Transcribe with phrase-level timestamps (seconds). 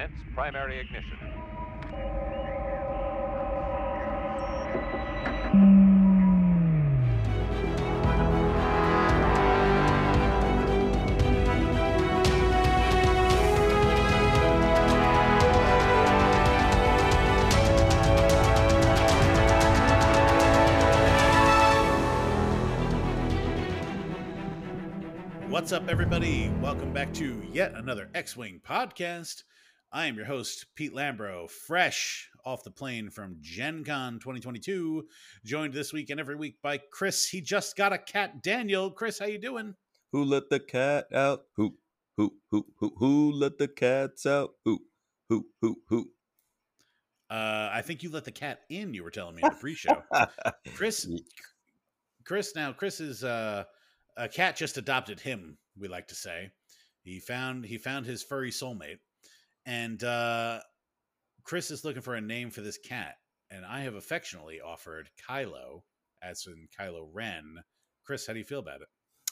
[0.00, 1.18] Commence primary ignition.
[25.50, 26.50] What's up, everybody?
[26.62, 29.42] Welcome back to yet another X Wing podcast.
[29.92, 35.04] I am your host, Pete Lambro, fresh off the plane from Gen Con 2022,
[35.44, 37.26] joined this week and every week by Chris.
[37.26, 38.92] He just got a cat, Daniel.
[38.92, 39.74] Chris, how you doing?
[40.12, 41.40] Who let the cat out?
[41.56, 41.74] Who,
[42.16, 44.50] who, who, who, who let the cats out?
[44.64, 44.78] Who,
[45.28, 46.10] who, who, who?
[47.28, 48.94] Uh, I think you let the cat in.
[48.94, 50.04] You were telling me in the pre-show,
[50.74, 51.08] Chris.
[52.24, 53.64] Chris, now Chris is uh,
[54.16, 55.58] a cat just adopted him.
[55.76, 56.52] We like to say
[57.02, 58.98] he found he found his furry soulmate,
[59.66, 60.60] and uh,
[61.42, 63.16] Chris is looking for a name for this cat,
[63.50, 65.82] and I have affectionately offered Kylo,
[66.22, 67.56] as in Kylo Ren.
[68.04, 68.88] Chris, how do you feel about it?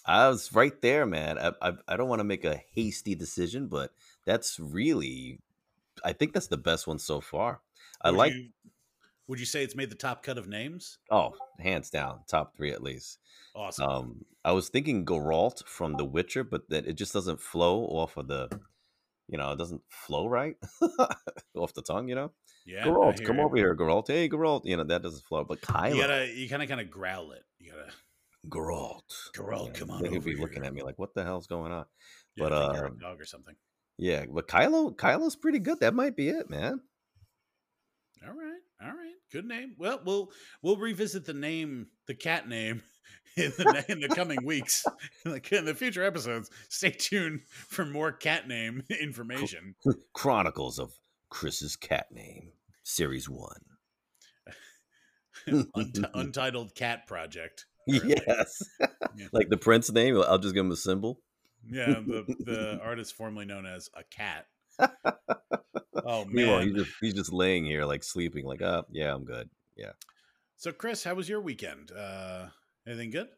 [0.07, 1.39] I was right there, man.
[1.39, 3.93] I I, I don't want to make a hasty decision, but
[4.25, 5.41] that's really,
[6.05, 7.61] I think that's the best one so far.
[8.01, 8.33] I Would like.
[8.33, 8.49] You,
[9.27, 10.99] would you say it's made the top cut of names?
[11.11, 13.19] Oh, hands down, top three at least.
[13.55, 13.89] Awesome.
[13.89, 18.17] Um, I was thinking Geralt from The Witcher, but that it just doesn't flow off
[18.17, 18.49] of the,
[19.29, 20.57] you know, it doesn't flow right
[21.55, 22.09] off the tongue.
[22.09, 22.33] You know,
[22.67, 23.43] yeah, Geralt, come you.
[23.43, 24.07] over here, Geralt.
[24.09, 24.63] Hey, Geralt.
[24.65, 27.33] You know that doesn't flow, but Kylo, You gotta, you kind of, kind of growl
[27.33, 27.43] it.
[27.59, 27.93] You gotta,
[28.49, 29.03] Geralt.
[29.37, 31.85] Geralt, Yeah, come on over be looking at me like, "What the hell's going on?"
[32.37, 33.55] yeah, but, I think you're a um, dog or something.
[33.99, 35.81] Yeah, but Kylo, Kylo's pretty good.
[35.81, 36.81] That might be it, man.
[38.27, 39.75] All right, all right, good name.
[39.79, 40.31] Well, we'll
[40.63, 42.83] we'll revisit the name, the cat name,
[43.39, 44.85] in the in the coming weeks,
[45.25, 46.51] the, in the future episodes.
[46.69, 49.75] Stay tuned for more cat name information.
[50.13, 50.93] Chronicles of
[51.31, 53.61] Chris's cat name, series one.
[55.75, 57.67] Unt- Untitled Cat Project.
[57.87, 58.63] Yes,
[59.17, 59.29] Yeah.
[59.33, 60.21] like the prince name.
[60.21, 61.21] I'll just give him a symbol.
[61.71, 64.47] Yeah, the the artist formerly known as a cat.
[66.05, 66.69] Oh Meanwhile, man.
[66.69, 68.45] he's just he's just laying here like sleeping.
[68.45, 69.49] Like, oh yeah, I'm good.
[69.77, 69.93] Yeah.
[70.57, 71.93] So, Chris, how was your weekend?
[71.93, 72.47] Uh,
[72.89, 73.29] anything good?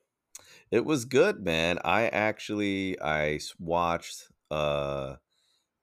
[0.70, 1.78] It was good, man.
[1.84, 5.16] I actually I watched uh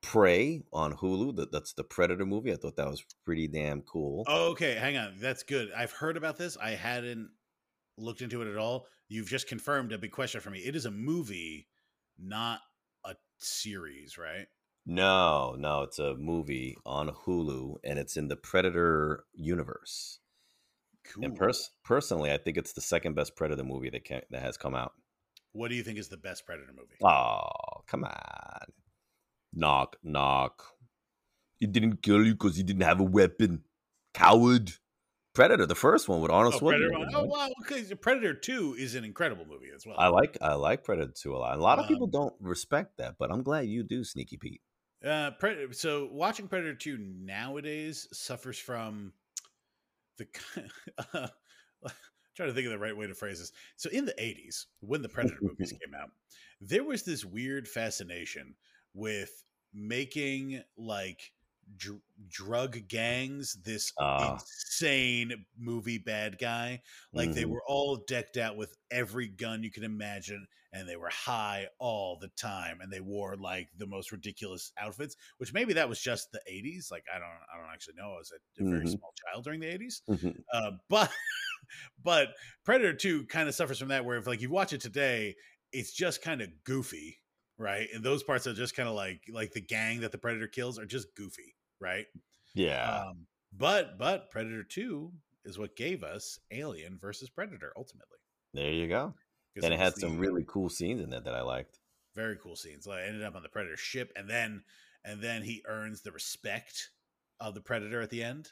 [0.02, 1.36] Prey on Hulu.
[1.36, 2.54] That that's the Predator movie.
[2.54, 4.24] I thought that was pretty damn cool.
[4.28, 5.16] Oh, okay, hang on.
[5.20, 5.72] That's good.
[5.76, 6.58] I've heard about this.
[6.58, 7.30] I hadn't
[7.98, 8.88] looked into it at all.
[9.10, 10.60] You've just confirmed a big question for me.
[10.60, 11.68] It is a movie,
[12.18, 12.60] not
[13.06, 14.48] a series, right?
[14.86, 20.20] No, no, it's a movie on Hulu, and it's in the Predator universe.
[21.14, 21.26] Cool.
[21.26, 24.58] And pers- personally, I think it's the second best Predator movie that can- that has
[24.58, 24.94] come out.
[25.54, 26.98] what do you think is the best Predator movie?
[27.04, 28.72] Oh, come on.
[29.54, 30.64] Knock, knock.
[31.56, 33.64] He didn't kill you because he didn't have a weapon.
[34.14, 34.74] Coward.
[35.34, 36.92] Predator, the first one with Arnold Oh, Predator.
[37.14, 37.50] Oh, wow.
[37.62, 39.96] Okay, Predator Two is an incredible movie as well.
[40.00, 41.58] I like I like Predator 2 a lot.
[41.58, 44.62] A lot of people Um, don't respect that, but I'm glad you do, Sneaky Pete.
[45.04, 45.74] Uh, Predator.
[45.74, 49.14] So watching Predator Two nowadays suffers from
[50.18, 50.28] the.
[51.14, 51.28] Uh,
[52.36, 53.52] trying to think of the right way to phrase this.
[53.76, 56.10] So in the '80s, when the Predator movies came out,
[56.62, 58.56] there was this weird fascination
[58.94, 61.32] with making like
[61.78, 64.34] dr- drug gangs this Ah.
[64.34, 66.82] insane movie bad guy
[67.14, 67.50] like they Mhm.
[67.50, 72.18] were all decked out with every gun you can imagine and they were high all
[72.22, 76.32] the time and they wore like the most ridiculous outfits which maybe that was just
[76.32, 78.90] the 80s like i don't i don't actually know i was a, a very Mhm.
[78.90, 80.42] small child during the 80s Mhm.
[80.54, 81.12] uh, but
[82.04, 82.30] but
[82.64, 85.36] predator 2 kind of suffers from that where if like you watch it today
[85.74, 87.18] it's just kind of goofy
[87.58, 90.48] right and those parts are just kind of like like the gang that the predator
[90.48, 92.06] kills are just goofy right
[92.56, 93.04] yeah.
[93.10, 95.12] um, but but Predator Two
[95.46, 98.18] is what gave us Alien versus Predator ultimately.
[98.54, 99.14] there you go.
[99.62, 101.80] And it had the some really cool scenes in it that I liked.
[102.14, 102.86] very cool scenes.
[102.88, 104.64] Like I ended up on the Predator ship, and then
[105.04, 106.92] and then he earns the respect
[107.40, 108.52] of the Predator at the end.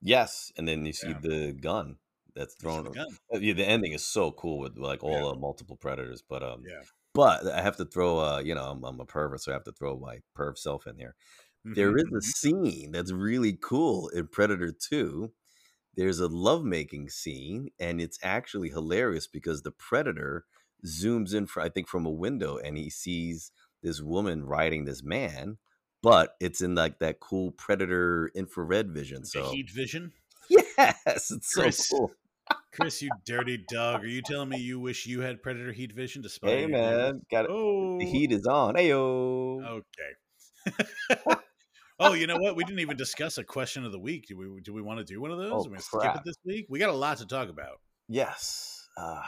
[0.00, 1.20] Yes, and then you see Yeah.
[1.22, 1.98] the gun
[2.34, 2.84] that's thrown.
[2.84, 3.18] the gun.
[3.34, 5.32] Uh, Yeah, the ending is so cool with like all Yeah.
[5.32, 6.22] the multiple predators.
[6.22, 6.84] But um, Yeah.
[7.14, 9.64] but I have to throw uh, you know, I'm, I'm a pervert, so I have
[9.64, 11.16] to throw my perv self in here.
[11.74, 12.32] There Mhm, is a mhm.
[12.38, 15.32] scene that's really cool in Predator 2.
[15.96, 20.44] There's a lovemaking scene, and it's actually hilarious because the Predator
[20.84, 23.50] zooms in, for, I think, from a window and he sees
[23.82, 25.58] this woman riding this man,
[26.02, 29.22] but it's in like that cool Predator infrared vision.
[29.22, 30.12] The So, heat vision.
[30.50, 32.12] yes, it's so cool.
[32.72, 34.04] Chris, you dirty dog.
[34.04, 36.48] Are you telling me you wish you had Predator heat vision to spy?
[36.48, 38.74] Hey, man, got Oh, the heat is on.
[38.74, 39.62] Hey, yo.
[39.64, 41.36] Okay.
[41.98, 42.56] oh, you know what?
[42.56, 44.26] We didn't even discuss a question of the week.
[44.28, 44.60] Do we?
[44.62, 45.66] Do we want to do one of those?
[45.66, 46.66] Oh, skip it this week?
[46.68, 47.80] We got a lot to talk about.
[48.08, 48.88] Yes.
[48.96, 49.22] Uh,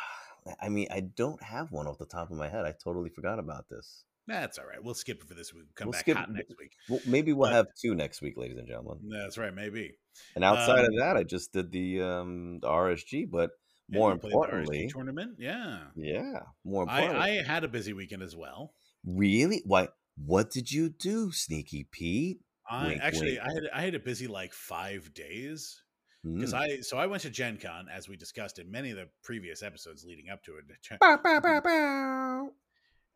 [0.63, 2.65] I mean, I don't have one off the top of my head.
[2.65, 4.05] I totally forgot about this.
[4.27, 4.83] That's all right.
[4.83, 5.65] We'll skip it for this week.
[5.75, 6.73] Come We'll back skip- hot next week.
[6.89, 8.99] Well, maybe we'll But- have two next week, ladies and gentlemen.
[9.11, 9.55] That's right.
[9.55, 9.95] Maybe.
[10.35, 13.51] And outside of Um, that, I just did the um the RSG, but
[13.89, 15.37] Yeah, more you played the RSG importantly, tournament.
[15.39, 15.87] Yeah.
[15.97, 18.75] yeah, more I, I had a busy weekend as well.
[19.05, 19.89] really, why?
[20.17, 22.41] What did you do, Sneaky Pete?
[22.71, 23.41] I Wink, actually wink.
[23.41, 25.83] I had I had a busy like five days
[26.25, 26.59] because Mm.
[26.59, 29.63] I so I went to Gen Con as we discussed in many of the previous
[29.63, 30.65] episodes leading up to it.
[31.01, 32.51] Bow, bow, bow, bow.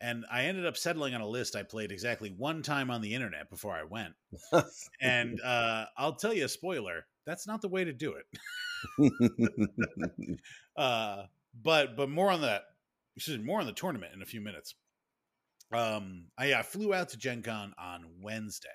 [0.01, 3.15] And I ended up settling on a list I played exactly one time on the
[3.15, 4.15] internet before I went.
[5.01, 8.27] And uh, I'll tell you a spoiler, that's not the way to do it.
[10.77, 11.25] Uh,
[11.63, 12.63] but but more on that.
[13.17, 14.75] Excuse me, more on the tournament in a few minutes.
[15.71, 18.69] Um, I, I flew out to Gen Con on Wednesday,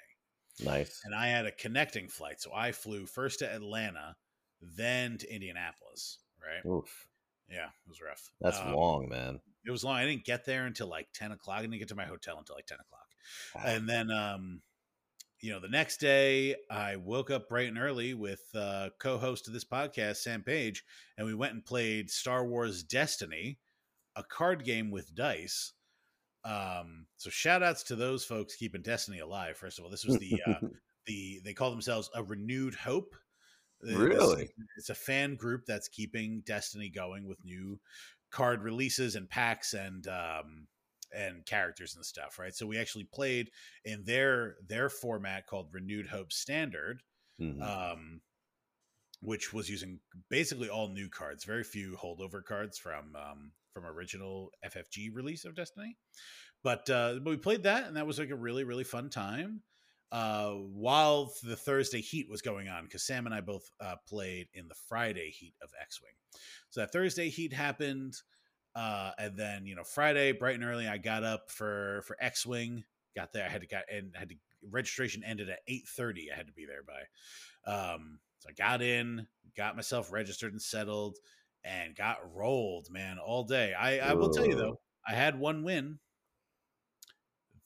[0.64, 1.02] nice.
[1.06, 2.42] and I had a connecting flight.
[2.42, 4.16] So I flew first to Atlanta,
[4.62, 6.20] then to Indianapolis.
[6.42, 6.70] Right?
[6.70, 7.08] Oof,
[7.50, 8.32] Yeah, it was rough.
[8.42, 9.40] that's Um, long, man.
[9.66, 9.96] It was long.
[9.98, 11.58] I didn't get there until like ten o'clock.
[11.60, 13.08] I didn't get to my hotel until like ten o'clock.
[13.56, 14.62] Ah, And then, um,
[15.42, 19.54] you know, the next day I woke up bright and early with uh, co-host of
[19.54, 20.84] this podcast, Sam Page,
[21.18, 23.60] and we went and played Star Wars Destiny,
[24.16, 25.74] a card game with dice.
[26.48, 29.58] Um, so shout outs to those folks keeping Destiny alive.
[29.58, 30.60] First of all, this was the uh,
[31.06, 33.16] the they call themselves a renewed hope.
[33.84, 34.50] Uh, this- Really?
[34.78, 37.80] it's a fan group that's keeping Destiny going with new
[38.32, 40.68] card releases and packs and um
[41.16, 42.54] and characters and stuff, right?
[42.54, 43.50] So we actually played
[43.86, 47.02] in their their format called Renewed Hope Standard,
[47.42, 47.62] Mhm.
[47.62, 48.22] um,
[49.22, 50.00] which was using
[50.30, 55.56] basically all new cards, very few holdover cards from um, from original FFG release of
[55.56, 55.98] Destiny.
[56.64, 59.62] But uh, but we played that, and that was like a really really fun time.
[60.10, 64.48] Uh, while the Thursday heat was going on, because Sam and I both uh, played
[64.54, 66.14] in the Friday heat of X Wing.
[66.70, 68.14] So that Thursday heat happened,
[68.76, 72.46] uh, and then you know Friday bright and early, I got up for for X
[72.46, 72.84] Wing.
[73.16, 74.36] Got there, I had to got and had to
[74.72, 76.30] registration ended at eight thirty.
[76.32, 77.72] I had to be there by.
[77.72, 81.18] Um, so I got in, got myself registered and settled,
[81.64, 83.74] and got rolled, man, all day.
[83.74, 86.00] I, I will tell you though, I had one win.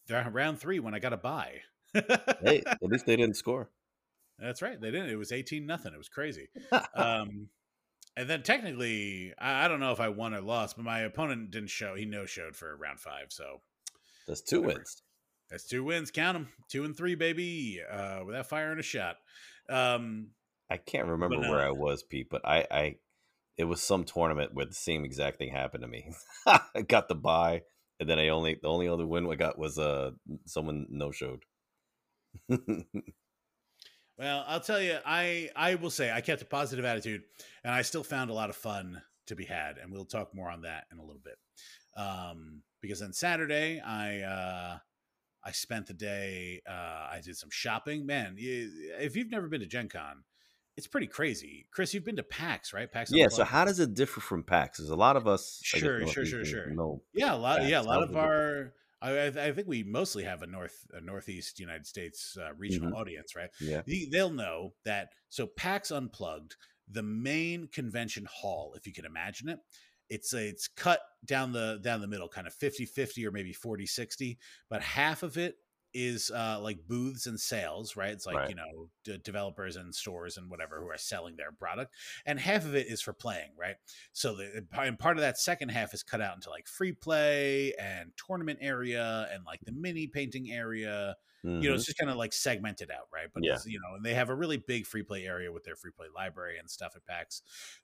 [0.09, 1.61] Round three when I got a buy.
[1.93, 3.69] hey, at least they didn't score.
[4.37, 4.79] That's right.
[4.79, 5.09] They didn't.
[5.09, 5.93] It was eighteen nothing.
[5.93, 6.49] It was crazy.
[6.95, 7.47] um,
[8.17, 11.51] and then technically, I, I don't know if I won or lost, but my opponent
[11.51, 11.95] didn't show.
[11.95, 13.27] He no showed for round five.
[13.29, 13.61] So
[14.27, 14.79] That's two whatever.
[14.79, 15.01] wins.
[15.49, 16.11] that's two wins.
[16.11, 16.49] Count them.
[16.69, 17.79] Two and three, baby.
[17.89, 19.15] Uh, without firing a shot.
[19.69, 20.31] Um,
[20.71, 22.95] I can't remember But, where uh, I was, Pete, but I, I,
[23.57, 26.13] it was some tournament where the same exact thing happened to me.
[26.47, 27.63] I got the buy,
[27.99, 30.11] and then I only the only other win I got was uh
[30.45, 31.43] someone no showed.
[34.17, 37.23] Well, I'll tell you, I I will say I kept a positive attitude,
[37.63, 40.49] and I still found a lot of fun to be had, and we'll talk more
[40.49, 41.37] on that in a little bit.
[41.97, 44.77] Um, because on Saturday, I uh,
[45.43, 46.61] I spent the day.
[46.69, 48.05] Uh, I did some shopping.
[48.05, 48.69] Man, you,
[48.99, 50.23] if you've never been to Gen Con,
[50.81, 51.67] it's pretty crazy.
[51.69, 52.91] Chris, you've been to PAX, right?
[52.91, 53.11] PAX.
[53.13, 53.27] yeah.
[53.27, 54.79] So how does it differ from PAX?
[54.79, 55.59] There's a lot of us.
[55.61, 56.71] Sure, sure, sure, sure.
[56.71, 57.63] No, Yeah, a lot.
[57.67, 58.73] Yeah, a lot of our.
[58.99, 62.95] I, I think we mostly have a north a northeast United States uh, regional Mhm.
[62.99, 63.49] audience, right?
[63.59, 63.81] yeah.
[63.85, 66.55] The- they'll know that so PAX Unplugged,
[66.89, 69.59] the main convention hall, if you can imagine it,
[70.09, 74.37] it's a, it's cut down the down the middle, kind of 50-50 or maybe 40-60,
[74.69, 75.55] but half of it
[75.93, 78.11] is uh, like booths and sales, right?
[78.11, 78.49] It's like, Right.
[78.49, 81.95] you know, d- developers and stores and whatever who are selling their product.
[82.25, 83.75] And half of it is for playing, right?
[84.13, 87.73] So the and part of that second half is cut out into like free play
[87.75, 91.15] and tournament area and like the mini painting area
[91.59, 93.27] you know, it's just kind of like segmented out, right?
[93.33, 93.57] But Yeah.
[93.65, 96.07] you know, and they have a really big free play area with their free play
[96.13, 97.41] library and stuff at PAX.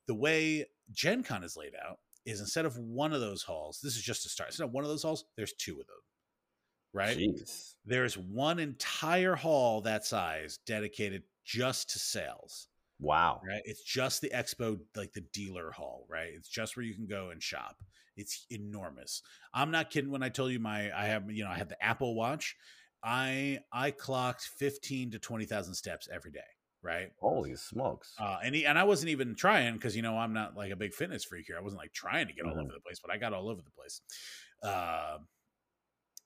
[0.08, 3.96] The way Gen Con is laid out is instead of one of those halls, this
[3.96, 4.50] is just to start.
[4.50, 5.98] Instead of one of those halls, there's two of them,
[6.98, 7.18] right?
[7.18, 7.76] Jeez.
[7.86, 12.68] There's one entire hall that size dedicated just to sales,
[13.00, 13.42] Wow.
[13.48, 13.62] right?
[13.66, 16.34] It's just the expo, like the dealer hall, right?
[16.34, 17.82] It's just where you can go and shop.
[18.18, 19.22] It's enormous.
[19.54, 21.82] I'm not kidding when I told you my I have you know I have the
[21.82, 22.56] Apple Watch.
[23.04, 26.50] I I clocked fifteen to twenty thousand steps every day,
[26.82, 27.12] right?
[27.20, 28.16] Holy smokes.
[28.20, 30.76] Uh, and he, and I wasn't even trying because you know I'm not like a
[30.76, 31.58] big fitness freak here.
[31.58, 32.64] I wasn't like trying to get all Mhm.
[32.64, 34.02] over the place, but I got all over the place.
[34.64, 35.20] Uh,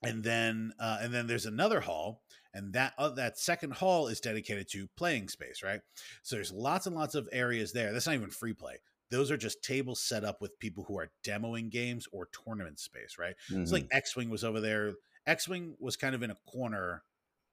[0.02, 2.22] and then uh, and then there's another hall,
[2.54, 5.80] and that uh, that second hall is dedicated to playing space, right?
[6.22, 7.92] So there's lots and lots of areas there.
[7.92, 8.78] That's not even free play.
[9.10, 13.16] Those are just tables set up with people who are demoing games or tournament space,
[13.18, 13.34] right?
[13.50, 13.72] It's Mhm.
[13.72, 14.94] like X Wing was over there.
[15.26, 17.04] X Wing was kind of in a corner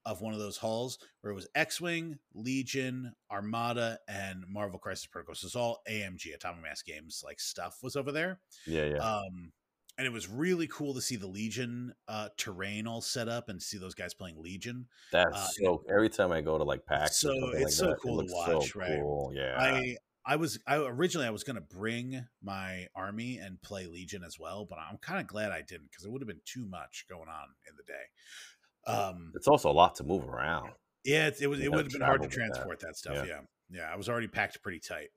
[0.05, 5.35] of one of those halls where it was X-wing, Legion, Armada, and Marvel Crisis Protocol.
[5.35, 8.39] So it's all AMG, Atomic Mass Games, like stuff was over there.
[8.65, 8.97] Yeah, yeah.
[8.97, 9.51] Um,
[9.99, 13.61] and it was really cool to see the Legion uh, terrain all set up and
[13.61, 14.87] see those guys playing Legion.
[15.11, 15.83] That's uh, so.
[15.93, 18.33] Every time I go to like PAX, So it's like so that, cool it to
[18.33, 18.99] looks so watch, right?
[19.01, 19.33] Cool.
[19.35, 19.57] Yeah.
[19.59, 24.39] I I was I originally I was gonna bring my army and play Legion as
[24.39, 27.05] well, but I'm kind of glad I didn't because it would have been too much
[27.09, 28.91] going on in the day.
[28.97, 30.69] Um, it's also a lot to move around.
[31.03, 32.37] yeah, it, it was You it would have been hard to with that.
[32.37, 33.15] transport that, stuff.
[33.15, 33.25] Yeah.
[33.25, 33.39] Yeah.
[33.81, 35.09] yeah, I was already packed pretty tight.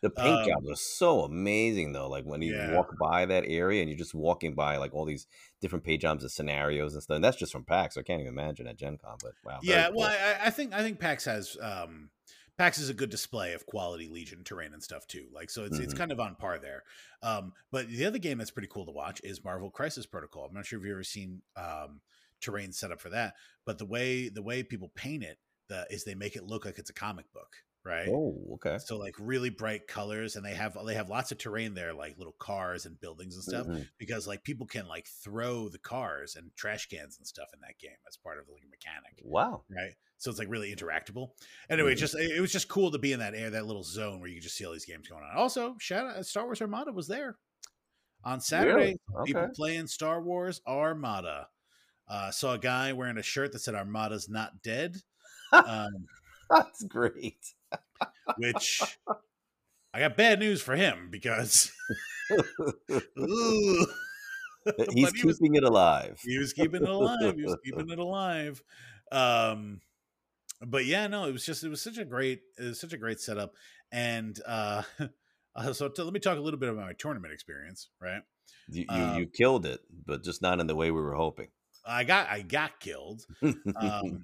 [0.00, 2.08] The paint Um, job was so amazing though.
[2.08, 2.58] Like when you Yeah.
[2.58, 5.26] walk by that area and you're just walking by like all these
[5.60, 7.16] different paint jobs and scenarios and stuff.
[7.16, 7.94] And that's just from PAX.
[7.94, 9.60] So I can't even imagine at Gen Con, but wow.
[9.60, 9.88] yeah, cool.
[9.92, 12.10] well, I, I think I think PAX has um,
[12.56, 15.26] PAX is a good display of quality Legion terrain and stuff too.
[15.32, 15.94] Like, so it's it's Mhm.
[15.94, 16.84] kind of on par there.
[17.22, 20.44] Um, but the other game that's pretty cool to watch is Marvel Crisis Protocol.
[20.44, 22.00] I'm not sure if you've ever seen um,
[22.40, 23.34] terrain set up for that,
[23.66, 25.38] but the way the way people paint it
[25.68, 27.56] the, is they make it look like it's a comic book,
[27.88, 28.08] right?
[28.08, 28.78] Oh, okay.
[28.78, 32.18] So like really bright colors, and they have they have lots of terrain there, like
[32.18, 33.88] little cars and buildings and stuff Mhm.
[33.98, 37.78] because like people can like throw the cars and trash cans and stuff in that
[37.78, 39.64] game as part of like a mechanic Wow.
[39.70, 39.94] right?
[40.18, 41.30] So it's like really interactable.
[41.70, 41.98] Anyway, Mhm.
[41.98, 44.36] just it was just cool to be in that air, that little zone where you
[44.36, 45.36] could just see all these games going on.
[45.36, 47.38] Also, shout out Star Wars Armada was there
[48.24, 48.96] on Saturday.
[49.08, 49.26] Really?
[49.26, 51.48] People playing Star Wars Armada.
[52.08, 54.96] Uh, saw a guy wearing a shirt that said "Armada's not dead,"
[55.52, 56.06] um,
[56.50, 57.54] That's great.
[58.36, 58.82] Which
[59.94, 61.72] I got bad news for him because
[64.92, 66.20] He's he was- keeping it alive.
[66.24, 67.34] he was keeping it alive.
[67.36, 68.62] He was keeping it alive.
[69.10, 69.80] Um,
[70.60, 72.98] but yeah, no, it was just it was such a great it was such a
[72.98, 73.54] great setup.
[73.90, 74.82] And uh,
[75.54, 77.88] uh so to, let me talk a little bit about my tournament experience.
[78.00, 78.22] Right,
[78.68, 81.48] You, you, Um, you killed it, but just not in the way we were hoping.
[81.86, 83.24] I got I got killed.
[83.42, 84.22] Um,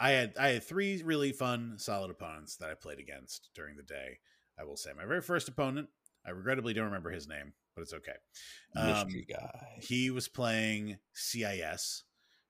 [0.00, 3.82] I had I had three really fun, solid opponents that I played against during the
[3.82, 4.18] day.
[4.58, 5.88] I will say my very first opponent.
[6.26, 8.12] I regrettably don't remember his name, but it's okay.
[8.76, 9.66] Um, guy.
[9.80, 12.04] he was playing CIS.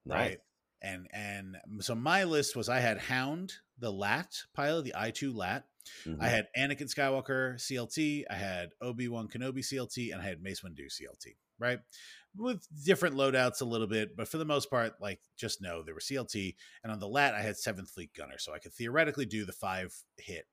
[0.07, 0.16] Nice.
[0.16, 0.38] right?
[0.83, 5.33] And and so my list was I had Hound, the Lat pilot, the I two
[5.33, 5.64] Lat.
[6.07, 6.21] Mhm.
[6.21, 8.25] I had Anakin Skywalker CLT.
[8.30, 11.37] I had Obi Wan Kenobi CLT, and I had Mace Windu CLT.
[11.59, 11.80] Right,
[12.37, 15.94] with different loadouts a little bit, but for the most part, like just know there
[15.94, 19.26] were CLT, and on the Lat I had Seventh Fleet Gunner, so I could theoretically
[19.26, 20.46] do the five hit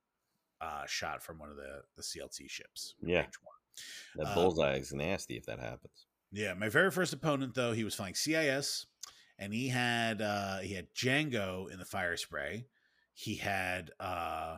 [0.62, 2.96] uh, shot from one of the the CLT ships.
[3.01, 3.25] Yeah.
[4.15, 6.05] that uh, bullseye is nasty if that happens.
[6.31, 8.88] Yeah, my very first opponent though, he was flying CIS,
[9.39, 12.65] and he had uh he had Django in the Firespray.
[13.13, 14.57] He had uh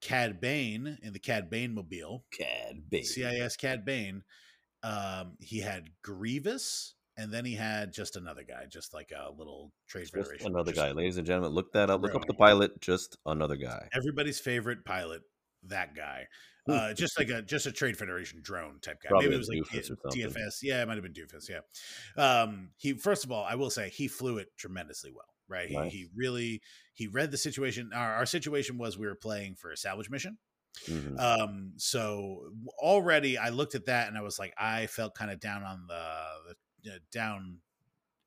[0.00, 3.04] Cad Bane in the Cad Bane mobile, Cad baby.
[3.04, 4.22] CIS Cad Bane.
[4.82, 9.72] Um, he had Grievous, and then he had just another guy, just like a little
[9.88, 10.46] trade Just federation.
[10.46, 11.52] another just guy, ladies and gentlemen.
[11.52, 12.00] Look that up.
[12.02, 12.80] Look up the pilot.
[12.80, 13.88] Just another guy.
[13.94, 15.22] Everybody's favorite pilot,
[15.64, 16.26] that guy.
[16.66, 16.72] Hmm.
[16.72, 19.08] Uh, just like a just a trade federation drone type guy.
[19.08, 20.22] Probably Maybe it was like D-.
[20.22, 20.58] DFS.
[20.62, 21.48] Yeah, it might have been Doofus.
[21.48, 21.60] Yeah.
[22.22, 25.24] Um, he first of all, I will say he flew it tremendously well.
[25.48, 25.68] Right.
[25.68, 25.92] He, Nice.
[25.92, 26.60] he really
[26.94, 27.90] he read the situation.
[27.94, 30.38] Our, our situation was we were playing for a salvage mission.
[30.86, 31.18] Mhm.
[31.18, 35.40] Um, so already I looked at that and I was like, I felt kind of
[35.40, 37.58] down on the, the uh, down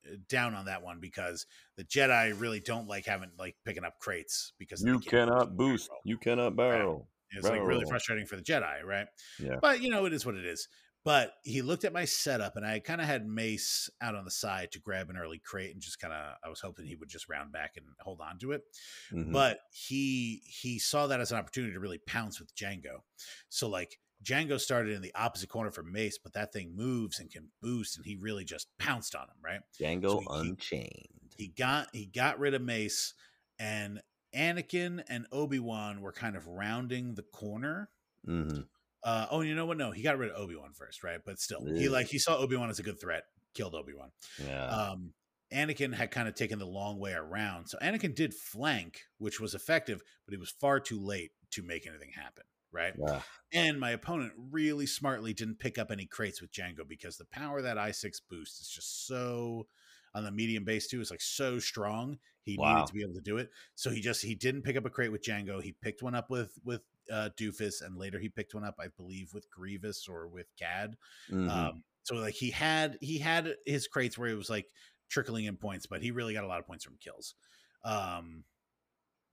[0.06, 1.46] uh, down on that one because
[1.78, 5.90] the Jedi really don't like having like picking up crates because You cannot boost.
[5.90, 6.00] well.
[6.06, 7.08] You cannot barrel.
[7.32, 9.08] It's like really frustrating for the Jedi, right?
[9.40, 9.56] Yeah.
[9.60, 10.68] But you know, it is what it is.
[11.06, 14.32] But he looked at my setup, and I kind of had Mace out on the
[14.32, 17.10] side to grab an early crate, and just kind of, I was hoping he would
[17.10, 18.64] just round back and hold on to it.
[19.12, 19.32] Mhm.
[19.34, 23.02] But he he saw that as an opportunity to really pounce with Django.
[23.50, 27.30] So like Django started in the opposite corner for Mace, but that thing moves and
[27.30, 29.62] can boost, and he really just pounced on him, right?
[29.78, 31.36] Django so he- Unchained.
[31.38, 33.14] he got he got rid of Mace
[33.60, 34.02] and
[34.34, 37.90] Anakin and Obi-Wan were kind of rounding the corner.
[38.26, 38.62] hmm
[39.04, 39.78] Uh, oh, you know what?
[39.78, 41.20] No, he got rid of Obi-Wan first, right?
[41.26, 44.12] But still, he like he saw Obi-Wan as a good threat, killed Obi-Wan.
[44.38, 44.66] Yeah.
[44.68, 45.14] Um
[45.54, 47.68] Anakin had kind of taken the long way around.
[47.68, 51.86] So Anakin did flank, which was effective, but he was far too late to make
[51.86, 52.96] anything happen, right?
[52.98, 53.22] yeah.
[53.52, 57.62] And my opponent really smartly didn't pick up any crates with Django because the power
[57.62, 59.68] that I6 boost is just so
[60.16, 61.02] on the medium base too.
[61.02, 62.18] is like so strong.
[62.42, 62.70] He Wow.
[62.74, 63.52] needed to be able to do it.
[63.76, 65.62] So he just he didn't pick up a crate with Django.
[65.62, 66.82] He picked one up with with
[67.12, 70.96] uh Doofus and later he picked one up, I believe, with Grievous or with Cad.
[71.30, 71.50] Mhm.
[71.50, 74.68] Um so like he had he had his crates where it was like
[75.10, 77.36] trickling in points, but he really got a lot of points from kills.
[77.84, 78.44] Um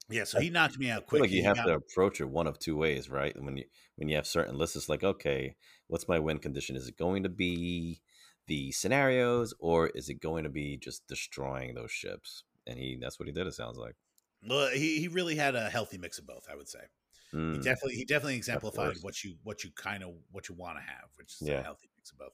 [0.08, 1.20] yeah, so he knocked me out quick.
[1.22, 3.34] like you He have got- to approach it one of two ways, right?
[3.40, 3.64] When you
[3.96, 5.54] when you have certain lists, it's like, okay,
[5.86, 6.74] what's my win condition?
[6.74, 8.00] Is it going to be
[8.46, 12.44] the scenarios, or is it going to be just destroying those ships?
[12.66, 13.46] and he that's what he did.
[13.46, 13.94] It sounds like.
[14.46, 16.80] Well, he, he really had a healthy mix of both, I would say.
[17.32, 20.78] He Mm, definitely he definitely exemplified what you what you kind of what you want
[20.78, 21.62] to have, which is a Yeah.
[21.62, 22.32] healthy mix of both.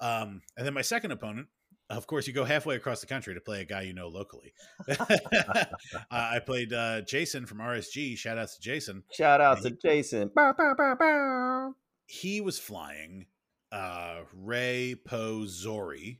[0.00, 1.48] Um, and then my second opponent,
[1.90, 4.54] of course, you go halfway across the country to play a guy you know locally.
[4.88, 5.64] uh,
[6.10, 8.16] I played uh, Jason from RSG.
[8.16, 9.02] Shout out to Jason.
[9.12, 10.30] Shout out And to Jason.
[10.34, 11.74] Bow, bow, bow.
[12.06, 13.26] He was flying
[13.72, 16.18] uh, Rey Poe Zorii.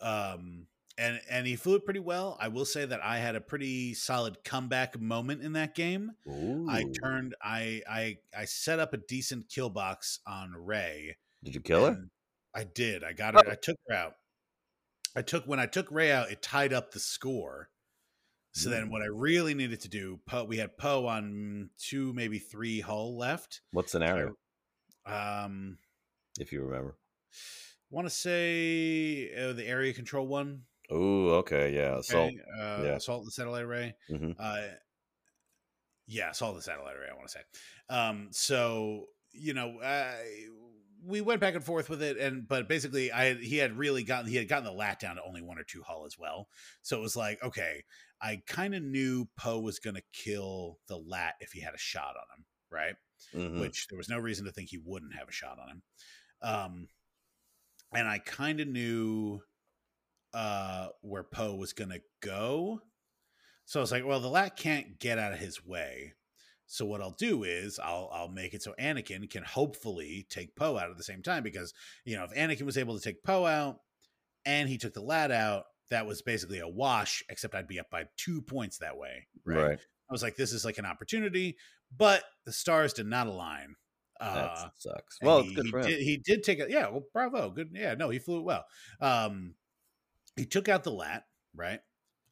[0.00, 0.66] Um,
[0.98, 2.36] and and he flew it pretty well.
[2.40, 6.12] I will say that I had a pretty solid comeback moment in that game.
[6.68, 11.16] I turned I I I set up a decent kill box on Rey.
[11.42, 12.04] Did you kill her?
[12.54, 13.02] I did.
[13.04, 13.50] I got her.
[13.50, 14.14] I took her out.
[15.16, 17.68] I took when I took Rey out, it tied up the score.
[18.54, 18.90] So then, Mm.
[18.90, 23.16] what I really needed to do, Poe, we had Poe on two, maybe three hull
[23.16, 23.62] left.
[23.70, 24.34] What's What scenario,
[25.06, 25.78] Um,
[26.38, 26.98] if you remember?
[27.90, 30.64] want to say uh, the area control one.
[30.90, 32.00] Oh, okay, yeah.
[32.02, 32.96] So, Okay, uh, yeah.
[32.96, 33.94] assault the satellite array.
[34.10, 34.34] mhm.
[34.38, 34.68] Uh,
[36.06, 37.08] yeah, assault the satellite array.
[37.10, 37.42] I want to say.
[37.88, 40.14] Um, so you know, uh,
[41.04, 44.28] we went back and forth with it, and but basically, I he had really gotten
[44.28, 46.48] he had gotten the lat down to only one or two hull as well.
[46.82, 47.82] So it was like, okay,
[48.20, 51.78] I kind of knew Poe was going to kill the lat if he had a
[51.78, 52.96] shot on him, right?
[53.34, 53.60] Mhm.
[53.60, 55.82] which there was no reason to think he wouldn't have a shot on him.
[56.42, 56.88] Um,
[57.94, 59.40] and I kind of knew
[60.34, 62.80] uh, where Poe was going to go.
[63.64, 66.14] So I was like, well, the Lat can't get out of his way.
[66.66, 70.78] So what I'll do is I'll I'll make it so Anakin can hopefully take Poe
[70.78, 71.74] out at the same time because
[72.04, 73.80] you know if Anakin was able to take Poe out
[74.46, 77.22] and he took the Lat out, that was basically a wash.
[77.28, 79.62] Except I'd be up by two points that way, right?
[79.62, 79.78] right.
[79.78, 81.56] I was like, this is like an opportunity,
[81.94, 83.74] but the stars did not align.
[84.18, 85.18] That Uh, sucks.
[85.20, 86.70] and Well, he, good he did, he did take it.
[86.70, 87.50] Yeah, well, bravo.
[87.50, 87.70] Good.
[87.74, 88.64] Yeah, no, he flew it well.
[89.00, 89.54] Um,
[90.36, 91.24] he took out the lat,
[91.54, 91.80] right?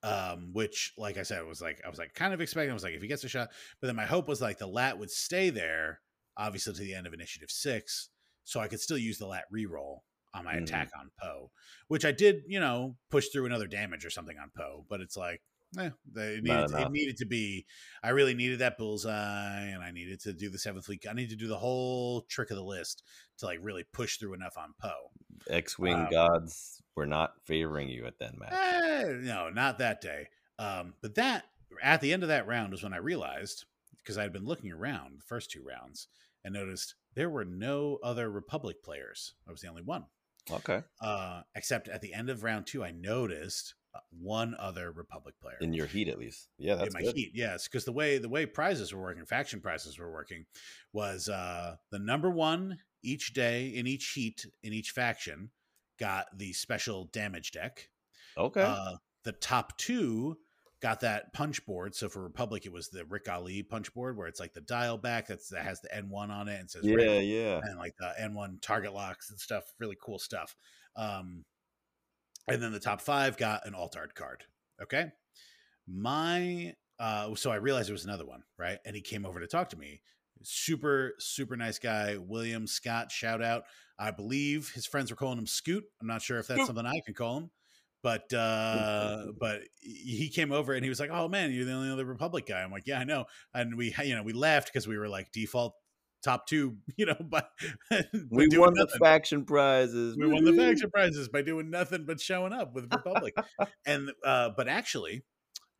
[0.02, 2.70] Um, which, like I said, was like I was like kind of expecting.
[2.70, 4.66] I was like, if he gets a shot, but then my hope was like the
[4.66, 6.00] lat would stay there,
[6.38, 8.08] obviously to the end of initiative six,
[8.44, 9.98] so I could still use the lat reroll
[10.32, 10.62] on my Mhm.
[10.62, 11.50] attack on Poe,
[11.88, 15.16] which I did, you know, push through another damage or something on Poe, but it's
[15.16, 15.42] like.
[15.78, 17.64] Eh, they- it, needed, it needed to be.
[18.02, 21.04] I really needed that bullseye, and I needed to do the seventh fleet.
[21.08, 23.02] I need to do the whole trick of the list
[23.38, 25.10] to like really push through enough on Poe.
[25.48, 28.52] X-wing um, gods were not favoring you at that match.
[28.52, 30.28] Eh, no, not that day.
[30.58, 31.44] Um, but that
[31.82, 33.64] at the end of that round was when I realized
[33.96, 36.08] because I had been looking around the first two rounds
[36.44, 39.34] and noticed there were no other Republic players.
[39.48, 40.04] I was the only one.
[40.50, 43.74] Okay, Uh, except at the end of round two, I noticed
[44.10, 46.48] one other Republic player in your heat at least.
[46.58, 47.16] Yeah, that's in my good.
[47.16, 47.32] heat.
[47.34, 50.46] Yes, because the way the way prizes were working, faction prizes were working,
[50.92, 55.50] was uh, the number one each day in each heat in each faction
[55.98, 57.88] got the special damage deck.
[58.38, 60.36] Okay, Uh, the top two
[60.80, 61.94] got that punch board.
[61.94, 64.96] So for Republic, it was the Ric Olié punch board where it's like the dial
[64.96, 67.60] back that's that has the N1 on it and says yeah, Rick, yeah.
[67.62, 69.64] and like the N1 target locks and stuff.
[69.78, 70.56] Really cool stuff.
[70.96, 71.44] Um,
[72.54, 74.44] and then the top five got an alt art card.
[74.82, 75.06] Okay.
[75.86, 78.78] My, uh, so I realized there was another one, right?
[78.84, 80.02] And he came over to talk to me.
[80.42, 82.16] Super, super nice guy.
[82.16, 83.64] William Scott, shout out.
[83.98, 85.84] I believe his friends were calling him Scoot.
[86.00, 87.50] I'm not sure if that's something I can call him.
[88.02, 91.90] But uh but he came over and he was like, "Oh man, you're the only
[91.90, 94.88] other Republic guy." I'm like, "Yeah, I know." And we, you know, we laughed because
[94.88, 95.74] we were like default
[96.22, 97.50] top two, you know, but,
[98.30, 100.16] we won the faction prizes.
[100.16, 103.34] We won the faction prizes by doing nothing but showing up with Republic.
[103.86, 105.22] and uh but actually,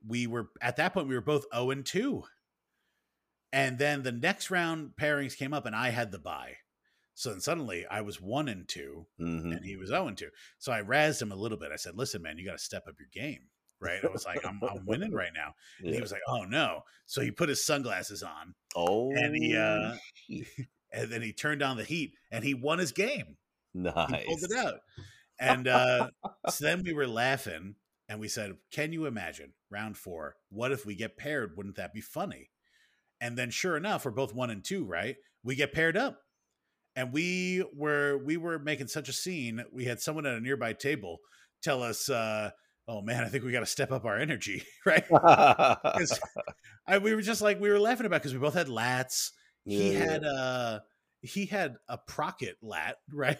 [0.06, 2.22] we were at that point we were both 0 and 2.
[3.52, 6.54] And then the next round pairings came up and I had the buy.
[7.14, 9.56] So then suddenly I was 1 and 2 Mhm.
[9.56, 10.30] and he was 0 and 2.
[10.58, 11.72] So I razzed him a little bit.
[11.72, 13.48] I said, "Listen, man, you got to step up your game."
[13.80, 14.04] Right?
[14.04, 17.22] I was like, "I'm I'm winning right now." And he was like, "Oh no." So
[17.22, 19.94] he put his sunglasses on Oh, and he, uh,
[20.92, 23.36] and then he turned on the heat and he won his game.
[23.74, 23.94] nice.
[24.10, 24.74] he pulled it out.
[25.38, 26.10] And uh,
[26.50, 27.76] so then we were laughing
[28.08, 30.36] and we said, Can you imagine round four?
[30.50, 31.56] What if we get paired?
[31.56, 32.50] Wouldn't that be funny?
[33.20, 35.16] And then sure enough, we're both one and two, right?
[35.42, 36.18] We get paired up.
[36.96, 39.64] And we were we were making such a scene.
[39.72, 41.18] We had someone at a nearby table
[41.62, 42.50] tell us, uh,
[42.90, 45.04] oh man, I think we gotta step up our energy, right?
[46.86, 49.30] I, we were just like we were laughing about because we both had lats.
[49.64, 50.10] he Yeah, yeah.
[50.10, 50.80] had uh
[51.22, 53.38] he had a procket lat, right?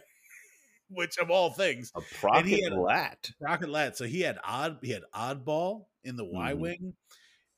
[0.89, 3.31] Which of all things, a procket had a- lat.
[3.41, 3.97] Rocket.
[3.97, 6.59] So he had odd he had oddball in the Y Mhm.
[6.59, 6.95] wing.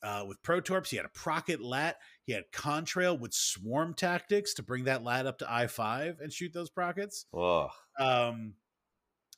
[0.05, 1.95] Uh, with Protorps, he had a Procket Lat.
[2.25, 6.33] He had Contrail with Swarm Tactics to bring that Lat up to I five and
[6.33, 7.27] shoot those Prockets.
[7.33, 7.69] Oh,
[8.01, 8.55] Um,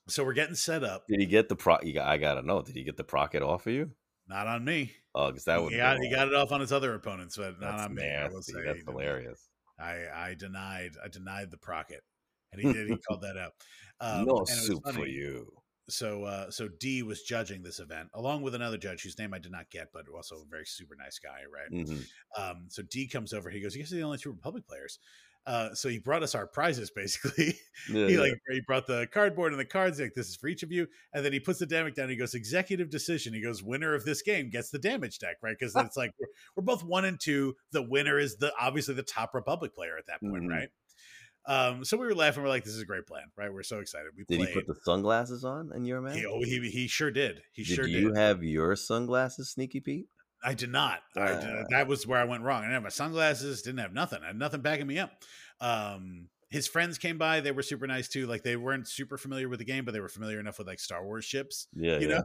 [0.06, 1.04] So we're getting set up.
[1.08, 1.78] Did he get the pro?
[1.78, 2.62] Got, I gotta know.
[2.62, 3.90] Did he get the procket off of you?
[4.28, 4.92] Not on me.
[5.14, 7.60] Oh, because that would he got, he got it off on his other opponents, but
[7.60, 8.08] not That's on me.
[8.08, 8.62] I will say.
[8.64, 9.48] That's hilarious.
[9.78, 12.00] I I denied I denied the procket,
[12.52, 12.88] and he did.
[12.88, 13.52] He called that out.
[14.00, 15.50] Um, no soup for you.
[15.88, 19.38] So uh, so D was judging this event along with another judge whose name I
[19.38, 21.86] did not get, but also a very super nice guy, right?
[21.86, 22.06] Mhm.
[22.38, 23.50] Um, so D comes over.
[23.50, 24.98] He goes, "You guys are the only two Republic players."
[25.46, 27.54] Uh, so he brought us our prizes basically.
[27.92, 28.20] Yeah, he yeah.
[28.20, 30.86] like he brought the cardboard and the cards like this is for each of you
[31.12, 34.04] and then he puts the damage down he goes executive decision he goes winner of
[34.04, 37.18] this game gets the damage deck right because it's like we're, we're both one and
[37.20, 40.48] two the winner is the obviously the top republic player at that point Mhm.
[40.48, 40.68] right
[41.46, 43.80] um so we were laughing we're like this is a great plan right we're so
[43.80, 46.16] excited we Did played he put the sunglasses on in your man?
[46.16, 49.50] he, oh, he, he sure did he did sure you did You have your sunglasses,
[49.50, 50.06] Sneaky Pete?
[50.44, 51.00] I did not.
[51.16, 51.64] I did, Ah.
[51.70, 52.58] that was where I went wrong.
[52.58, 53.62] I didn't have my sunglasses.
[53.62, 54.20] Didn't have nothing.
[54.22, 55.10] I had nothing backing me up.
[55.60, 57.40] Um, his friends came by.
[57.40, 58.26] They were super nice too.
[58.26, 60.78] Like they weren't super familiar with the game, but they were familiar enough with like
[60.80, 61.66] Star Wars ships.
[61.74, 62.14] Yeah, You yeah.
[62.18, 62.24] know,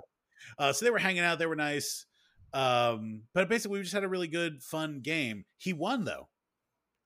[0.59, 1.39] uh, so they were hanging out.
[1.39, 2.05] They were nice.
[2.53, 5.45] Um, but basically, we just had a really good, fun game.
[5.57, 6.27] He won though.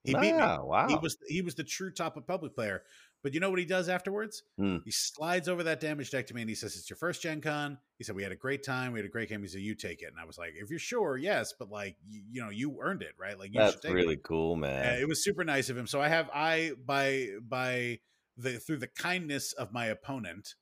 [0.03, 0.33] He beat me.
[0.33, 0.87] Wow, wow.
[0.87, 2.83] He was he was the true top of public player.
[3.23, 4.43] But you know what he does afterwards?
[4.57, 4.77] Hmm.
[4.83, 7.39] He slides over that damage deck to me and he says, It's your first Gen
[7.39, 7.77] Con.
[7.97, 8.91] He said, We had a great time.
[8.91, 9.41] We had a great game.
[9.41, 10.07] He said, You take it.
[10.11, 13.01] And I was like, If you're sure, yes, but like, you, you know, you earned
[13.01, 13.39] it, right?
[13.39, 14.23] Like, you That's should take really it.
[14.23, 14.99] cool, Uh, man.
[14.99, 15.87] it was super nice of him.
[15.87, 17.99] So I have, I, by, by,
[18.35, 20.55] the through the kindness of my opponent,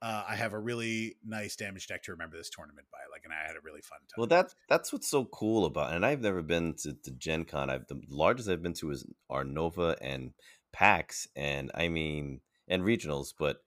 [0.00, 2.98] uh, I have a really nice damage deck to remember this tournament by.
[3.10, 4.14] Like, and I had a really fun time.
[4.16, 7.70] Well, that's that's what's so cool about, and I've never been to, to Gen Con.
[7.70, 10.30] I've the largest I've been to is Arnova and
[10.72, 13.34] PAX, and I mean, and regionals.
[13.38, 13.58] But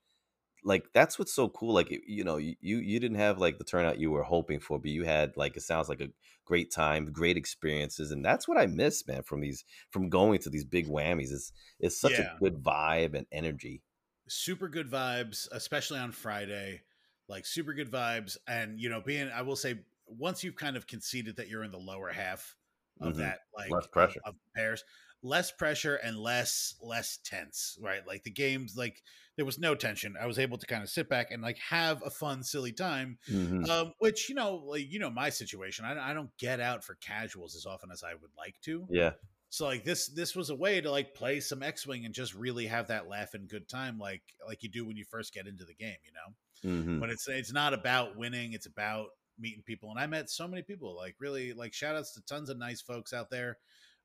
[0.64, 1.74] like, that's what's so cool.
[1.74, 4.92] Like, you know, you you didn't have like the turnout you were hoping for, but
[4.92, 6.10] you had like it sounds like a
[6.46, 10.50] great time, great experiences, and that's what I miss, man, from these from going to
[10.52, 11.32] these big whammies.
[11.32, 12.20] It's it's such Yeah.
[12.20, 13.84] a good vibe and energy.
[14.28, 16.82] super good vibes, especially on Friday.
[17.28, 20.86] Like super good vibes, and you know, being I will say, once you've kind of
[20.88, 22.58] conceded that you're in the lower half
[23.00, 23.18] of Mhm.
[23.18, 24.24] that, like Less pressure.
[24.26, 24.84] of, pairs,
[25.24, 28.06] less pressure and less less tense, right?
[28.06, 29.04] Like the games, like
[29.36, 30.16] there was no tension.
[30.20, 33.20] I was able to kind of sit back and like have a fun, silly time.
[33.28, 33.66] Mhm.
[33.70, 36.96] Um, which you know, like you know, my situation, I, I don't get out for
[36.96, 38.90] casuals as often as I would like to.
[38.90, 39.14] Yeah,
[39.50, 42.68] So like this this was a way to like play some X-wing and just really
[42.68, 45.66] have that laugh and good time like like you do when you first get into
[45.66, 46.36] the game, you know.
[46.64, 50.48] hmm But it's it's not about winning, it's about meeting people and I met so
[50.48, 53.58] many people like really like shout outs to tons of nice folks out there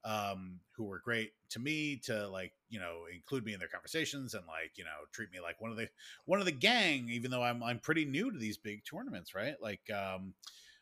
[0.06, 4.34] um who were great to me to like, you know, include me in their conversations
[4.34, 5.88] and like, you know, treat me like one of the
[6.24, 9.56] one of the gang even though I'm I'm pretty new to these big tournaments, right?
[9.60, 10.34] Like um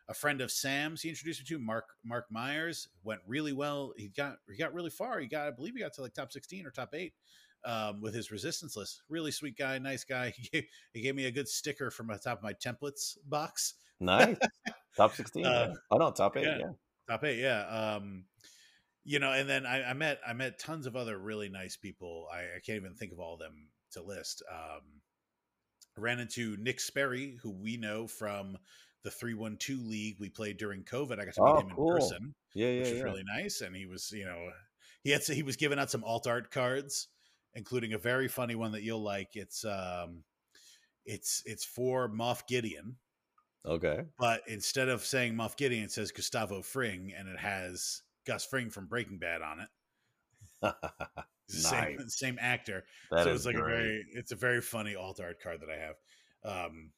[0.09, 3.95] a friend of Sam's he introduced me to Mark Mark Myers went really well.
[3.97, 5.19] He got he got really far.
[5.21, 7.13] He got I believe he got to like top 16 or top 8
[7.65, 9.01] um, with his resistance list.
[9.09, 10.35] Really sweet guy, nice guy.
[10.43, 13.75] He gave, he gave me a good sticker from the top of my templates box.
[14.01, 14.37] nice.
[14.97, 15.47] top sixteen.
[15.47, 15.75] Uh, yeah.
[15.91, 16.45] Oh no, top eight.
[16.45, 16.59] yeah.
[16.59, 16.73] yeah.
[17.09, 17.97] Top 8, yeah.
[17.97, 18.25] Um
[19.05, 22.29] you know, and then I, I met I met tons of other really nice people.
[22.33, 24.43] I, I can't even think of all of them to list.
[24.51, 25.03] Um
[25.97, 28.59] ran into Nick Sperry, who we know from
[29.03, 31.21] the 312 league we played during COVID.
[31.21, 31.87] I got to meet Oh, him in cool.
[31.87, 32.35] person.
[32.55, 33.05] Yeah, yeah, which was yeah.
[33.05, 33.61] really nice.
[33.61, 34.51] And he was, you know,
[35.03, 37.09] he had he was giving out some alt art cards,
[37.55, 39.31] including a very funny one that you'll like.
[39.37, 40.25] It's um,
[41.07, 42.99] it's it's for Moff Gideon,
[43.65, 44.05] Okay.
[44.19, 48.71] but instead of saying Moff Gideon, it says Gustavo Fring, and it has Gus Fring
[48.71, 49.69] from Breaking Bad on it.
[51.49, 52.19] Same Nice.
[52.19, 52.85] same actor.
[53.11, 55.79] That so it's like a very it's a very funny alt art card that I
[55.79, 56.67] have.
[56.67, 56.91] Um,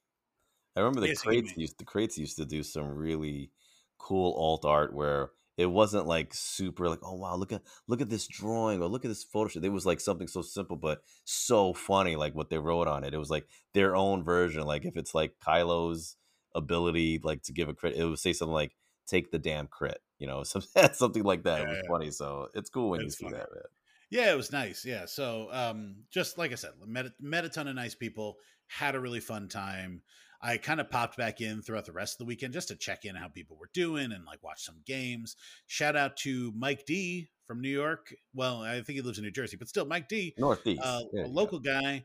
[0.76, 3.50] I remember the Yes, crates used the crates used to do some really
[3.98, 8.10] cool alt art where it wasn't like super like oh wow look at look at
[8.10, 9.48] this drawing or look at this photo.
[9.48, 9.64] Shoot.
[9.64, 13.14] It was like something so simple but so funny like what they wrote on it.
[13.14, 14.62] It was like their own version.
[14.62, 16.16] Like if it's like Kylo's
[16.54, 18.76] ability like to give a crit, it would say something like
[19.08, 20.00] take the damn crit.
[20.18, 21.62] You know, some, something like that.
[21.62, 21.88] it was yeah.
[21.90, 22.10] funny.
[22.10, 23.38] So it's cool when It's you see funny.
[23.38, 23.64] that, man.
[24.10, 24.84] Yeah, it was nice.
[24.84, 25.06] Yeah.
[25.06, 28.36] So, um, just like I said, met, met a ton of nice people,
[28.68, 30.02] had a really fun time.
[30.40, 33.04] I kind of popped back in throughout the rest of the weekend just to check
[33.04, 35.34] in how people were doing and like watch some games.
[35.66, 38.14] Shout out to Mike D from New York.
[38.34, 40.82] Well, I think he lives in New Jersey, but still, Mike D, Northeast.
[40.84, 41.28] uh, a you go.
[41.30, 42.04] local guy.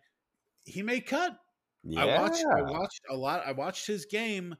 [0.63, 1.37] He made cut.
[1.83, 2.03] Yeah.
[2.05, 2.45] I watched.
[2.45, 3.43] I watched a lot.
[3.45, 4.55] I watched his game.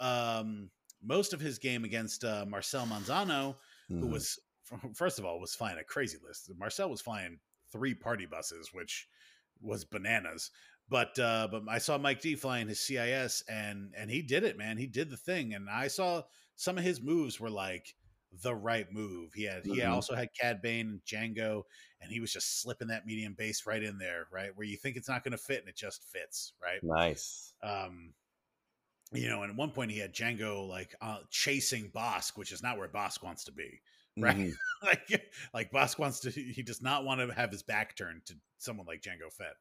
[0.00, 0.70] Um,
[1.02, 3.56] most of his game against uh, Marcel Manzano,
[3.98, 4.08] who Mhm.
[4.08, 4.38] was
[4.94, 6.50] first of all was flying a crazy list.
[6.56, 7.40] Marcel was flying
[7.72, 9.08] three party buses, which
[9.60, 10.50] was bananas.
[10.88, 14.56] But uh, but I saw Mike D flying his CIS, and and he did it,
[14.56, 14.76] man.
[14.76, 16.24] He did the thing, and I saw
[16.56, 17.94] some of his moves were like
[18.32, 19.32] the right move.
[19.34, 19.84] He had he Mhm.
[19.84, 21.62] also had Cad Bane and Django,
[22.00, 24.96] and he was just slipping that medium base right in there, right where you think
[24.96, 26.82] it's not going to fit and it just fits, right?
[26.82, 27.54] Nice.
[27.62, 28.14] Um,
[29.12, 32.62] you know, and at one point he had Django like uh, chasing Bossk, which is
[32.62, 33.80] not where Bossk wants to be,
[34.18, 34.36] right?
[34.36, 34.52] Mhm.
[34.84, 38.34] like like Bossk wants to, he does not want to have his back turned to
[38.58, 39.54] someone like Django Fett.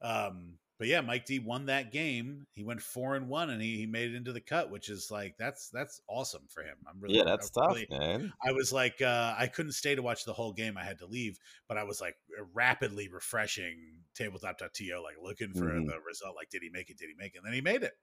[0.00, 2.46] Um, but yeah, Mike D won that game.
[2.52, 5.10] He went four and one, and he, he made it into the cut, which is
[5.10, 6.76] like that's that's awesome for him.
[6.88, 8.32] I'm really Yeah, that's tough, really- man.
[8.46, 10.78] I was like, uh, I couldn't stay to watch the whole game.
[10.78, 12.14] I had to leave, but I was like
[12.54, 13.76] rapidly refreshing
[14.14, 15.86] tabletop.to, like looking for Mhm.
[15.88, 16.36] the result.
[16.36, 16.96] Like, did he make it?
[16.98, 17.38] Did he make it?
[17.38, 17.94] And then he made it.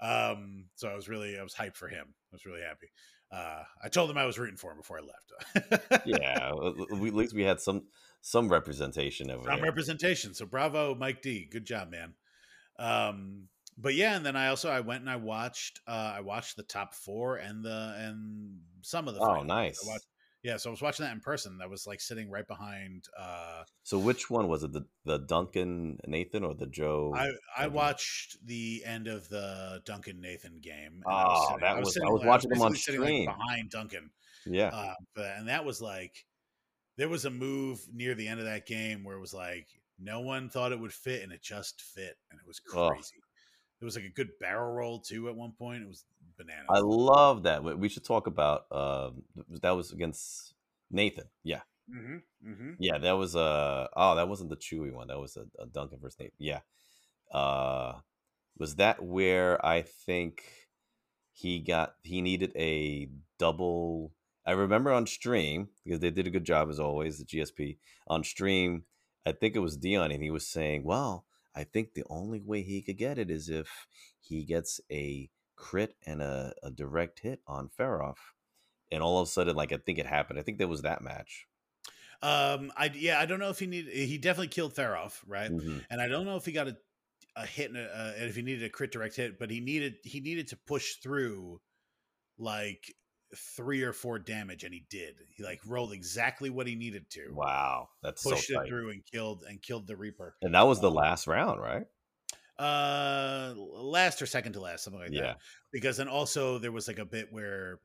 [0.00, 2.06] Um, so I was really, I was hyped for him.
[2.08, 2.88] I was really happy.
[3.32, 6.02] Uh, I told him I was rooting for him before I left.
[6.06, 7.84] Yeah, at we- at least we had some
[8.20, 9.64] some representation over Some there.
[9.64, 10.34] representation.
[10.34, 11.46] So bravo, Mike D.
[11.50, 12.14] Good job, man.
[12.78, 16.56] Um, but yeah, and then I also I went and I watched uh I watched
[16.56, 19.44] the top four and the and some of the Oh, finals.
[19.44, 19.80] I nice.
[19.86, 20.06] watched-
[20.44, 21.58] yeah, so I was watching that in person.
[21.58, 24.72] That was like sitting right behind uh So which one was it?
[24.72, 27.12] The the Duncan Nathan or the Joe?
[27.16, 31.02] I I watched the end of the Duncan Nathan game.
[31.06, 33.24] Oh, sitting- that was- I sitting, was watching them on basically sitting, like, stream.
[33.38, 34.10] behind Duncan.
[34.46, 34.68] yeah.
[34.68, 36.26] Uh, but, and that was like,
[36.98, 39.66] there was a move near the end of that game where it was like,
[39.98, 42.16] no one thought it would fit and it just fit.
[42.30, 42.90] And it was Oh.
[42.90, 43.14] crazy.
[43.80, 45.82] It was like a good barrel roll too at one point.
[45.82, 46.04] It was
[46.36, 46.66] bananas.
[46.68, 47.62] I love that.
[47.64, 49.22] We- should talk about um
[49.62, 50.54] that was against
[50.90, 51.26] Nathan.
[51.42, 51.60] Yeah.
[51.90, 52.70] mm-hmm, mm-hmm.
[52.78, 55.08] Yeah, that was uh oh, that wasn't the Chewie one.
[55.08, 56.34] That was a, a Duncan versus Nathan.
[56.38, 56.60] Yeah.
[57.32, 57.94] Uh
[58.58, 60.44] was that where I think
[61.32, 64.12] he got he needed a double
[64.46, 68.24] I remember on stream because they did a good job as always, the GSP on
[68.24, 68.84] stream.
[69.26, 72.62] I think it was Dion, and he was saying, "Well, I think the only way
[72.62, 73.68] he could get it is if
[74.20, 75.30] he gets a
[75.64, 78.18] crit and a, a direct hit on Feroff."
[78.92, 80.38] And all of a sudden, like I think it happened.
[80.38, 81.46] I think that was that match.
[82.22, 83.92] Um, I yeah, I don't know if he needed.
[83.94, 85.50] He definitely killed Theroff, right?
[85.50, 85.84] Mhm.
[85.90, 86.76] And I don't know if he got a,
[87.36, 89.60] a hit and, a, uh, and if he needed a crit direct hit, but he
[89.60, 91.60] needed he needed to push through
[92.38, 92.94] like
[93.36, 95.16] three or four damage, and he did.
[95.30, 99.04] He like rolled exactly what he needed to, Wow, that's pushed so it through, and
[99.04, 100.36] killed and killed the Reaper.
[100.42, 101.86] And that was the Um, last round, right?
[102.58, 105.34] Uh, last or second to last, something like Yeah.
[105.34, 105.38] that.
[105.72, 107.80] Because then also there was like a bit where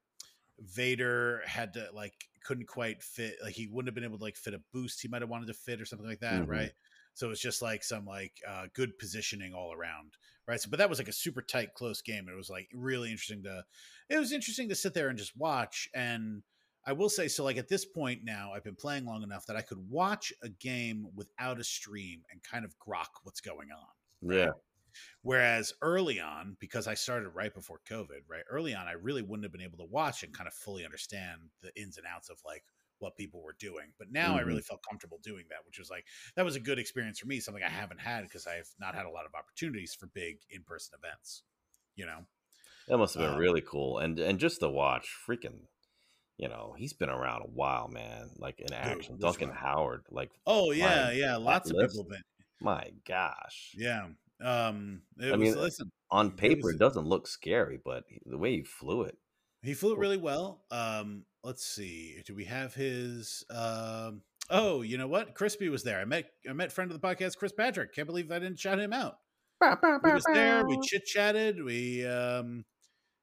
[0.59, 4.35] Vader had to like couldn't quite fit like he wouldn't have been able to like
[4.37, 6.49] fit a boost he might have wanted to fit or something like that, Mhm.
[6.49, 6.73] right?
[7.13, 10.59] So it's just like some like uh good positioning all around, right?
[10.59, 12.27] So but that was like a super tight close game.
[12.29, 13.65] It was like really interesting to
[14.09, 16.43] it was interesting to sit there and just watch and
[16.85, 19.55] I will say so like at this point now I've been playing long enough that
[19.55, 23.87] I could watch a game without a stream and kind of grok what's going on.
[24.21, 24.53] Yeah.
[25.21, 28.43] Whereas early on, because I started right before COVID, right?
[28.49, 31.51] Early on, I really wouldn't have been able to watch and kind of fully understand
[31.61, 32.63] the ins and outs of like
[32.99, 33.93] what people were doing.
[33.97, 34.41] But now I Mhm.
[34.41, 37.39] really felt comfortable doing that, which was like that was a good experience for me,
[37.39, 40.63] something I haven't had because I've not had a lot of opportunities for big in
[40.63, 41.43] person events.
[41.95, 42.25] You know?
[42.87, 43.99] That must have been Um, really cool.
[43.99, 45.67] And and just to watch, freaking,
[46.37, 48.33] you know, he's been around a while, man.
[48.37, 49.51] Like in action, which Duncan one?
[49.51, 50.07] Howard.
[50.11, 51.35] Like, Oh yeah, yeah.
[51.37, 52.23] Lots of people have been
[52.59, 53.73] my gosh.
[53.77, 54.07] yeah.
[54.41, 58.03] Um it I was mean, listen, On it paper, was- it doesn't look scary, but
[58.25, 59.17] the way he flew it.
[59.61, 60.63] He flew it really well.
[60.71, 62.21] Um, let's see.
[62.25, 63.43] Do we have his?
[63.49, 65.35] Um, oh, you know what?
[65.35, 65.99] Crispy was there.
[65.99, 67.93] I met I met friend of the podcast, Chris Patrick.
[67.93, 69.17] Can't believe I didn't shout him out.
[69.61, 69.67] He
[70.13, 70.65] was there.
[70.65, 71.61] We chit chatted.
[71.61, 72.63] We um,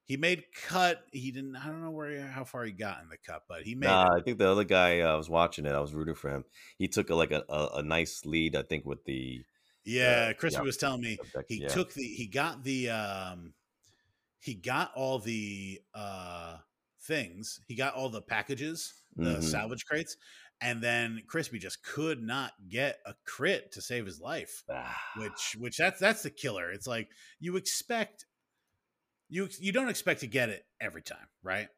[0.07, 1.07] he made cut.
[1.13, 1.57] He didn't.
[1.57, 4.05] I don't know where how far he got in the cut, but he made Nah,
[4.05, 4.13] it.
[4.17, 5.73] I think the other guy uh, I was watching it.
[5.73, 6.45] I was rooting for him.
[6.79, 8.57] He took a, like a, a, a nice lead.
[8.57, 9.45] I think with the
[9.85, 11.65] Yeah, uh, Crispy yeah, was telling me object- he yeah.
[11.65, 13.55] took the he got the um
[14.41, 16.59] he got all the uh
[17.03, 19.43] things he got all the packages the Mhm.
[19.43, 20.17] salvage crates
[20.61, 25.57] and then crispy just could not get a crit to save his life Ah, which
[25.61, 28.26] which that's that's the killer it's like you expect
[29.29, 31.69] you you don't expect to get it every time right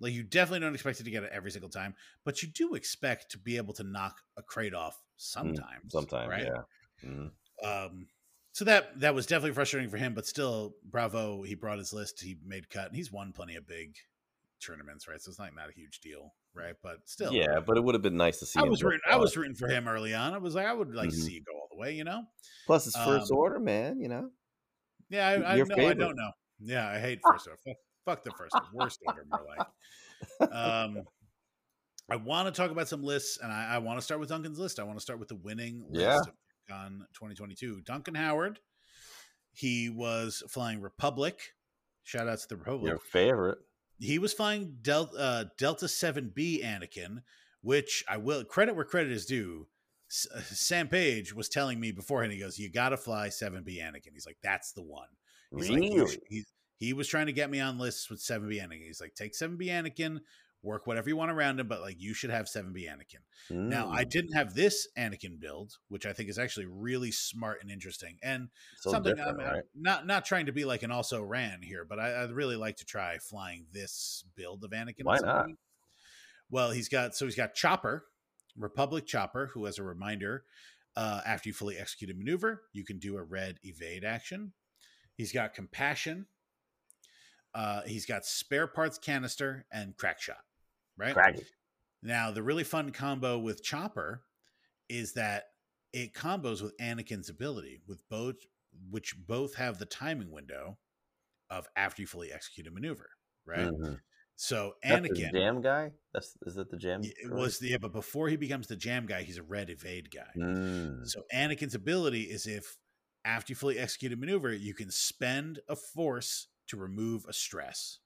[0.00, 1.94] like you definitely don't expect it to get it every single time
[2.24, 6.46] but you do expect to be able to knock a crate off sometimes sometimes, right
[6.46, 6.62] yeah.
[7.04, 7.32] Mhm.
[7.64, 8.08] um,
[8.52, 11.42] so that that was definitely frustrating for him, but still, bravo.
[11.42, 12.20] He brought his list.
[12.20, 13.96] He made cut, and he's won plenty of big
[14.60, 15.20] tournaments, right?
[15.20, 16.74] So it's not not a huge deal, right?
[16.82, 18.60] But still, Yeah, but it would have been nice to see.
[18.60, 20.34] I him was rooting, I was rooting for him early on.
[20.34, 21.16] I was like, I would like to Mhm.
[21.16, 22.24] see you go all the way, you know?
[22.66, 24.00] Plus, his first um, order, man.
[24.00, 24.30] You know,
[25.08, 25.84] Yeah, I, I know.
[25.84, 26.32] I don't know.
[26.60, 27.58] Yeah, I hate first order.
[27.64, 28.66] Fuck, fuck the first order.
[28.72, 30.52] Worst order, more like.
[30.52, 31.02] Um,
[32.10, 34.58] I want to talk about some lists, and I, I want to start with Duncan's
[34.58, 34.80] list.
[34.80, 36.16] I want to start with the winning Yeah.
[36.16, 36.34] list of
[36.74, 37.80] on 2022.
[37.82, 38.58] Duncan Howard,
[39.52, 41.40] he was flying Republic.
[42.02, 42.88] Shout out to the Republic.
[42.90, 43.58] your favorite.
[43.98, 47.22] he was flying Del- uh, Delta 7B Anakin,
[47.62, 49.68] which I will credit where credit is due.
[50.10, 53.78] S- uh, Sam Page was telling me beforehand, he goes, You got to fly 7B
[53.82, 54.12] Anakin.
[54.14, 55.08] He's like, That's the one.
[55.54, 55.80] He's really?
[55.90, 56.46] "You sh- he's,
[56.78, 58.86] he was trying to get me on lists with 7B Anakin.
[58.86, 60.20] He's like, Take 7B Anakin,
[60.62, 63.22] work whatever you want around him, but like, you should have 7B Anakin.
[63.66, 67.60] Now, I Mm, didn't have this Anakin build, which I think is actually really smart
[67.62, 68.18] and interesting.
[68.22, 69.64] And so something I'm, right?
[69.74, 72.76] not not trying to be like an also ran here, but I, I'd really like
[72.76, 75.04] to try flying this build of Anakin.
[75.04, 75.50] Why not?
[76.50, 78.06] Well, he's got so he's got Chopper,
[78.56, 80.44] Republic Chopper, who, as a reminder,
[80.96, 84.52] uh, after you fully execute a maneuver, you can do a red evade action.
[85.18, 86.26] He's got Compassion.
[87.54, 90.38] Uh, he's got spare parts canister and crack shot.
[90.96, 91.14] Right
[92.02, 94.22] now, the really fun combo with Chopper
[94.88, 95.44] is that
[95.92, 98.36] it combos with Anakin's ability, with both
[98.90, 100.78] which both have the timing window
[101.50, 103.10] of after you fully execute a maneuver,
[103.44, 103.66] right?
[103.68, 103.98] Mhm.
[104.36, 105.90] So Anakin jam guy.
[106.14, 107.00] That's is that the jam?
[107.02, 110.10] it was the yeah, but before he becomes the jam guy, he's a red evade
[110.14, 110.30] guy.
[110.36, 112.76] Mm, So Anakin's ability is if
[113.24, 117.98] after you fully execute a maneuver, you can spend a force to remove a stress.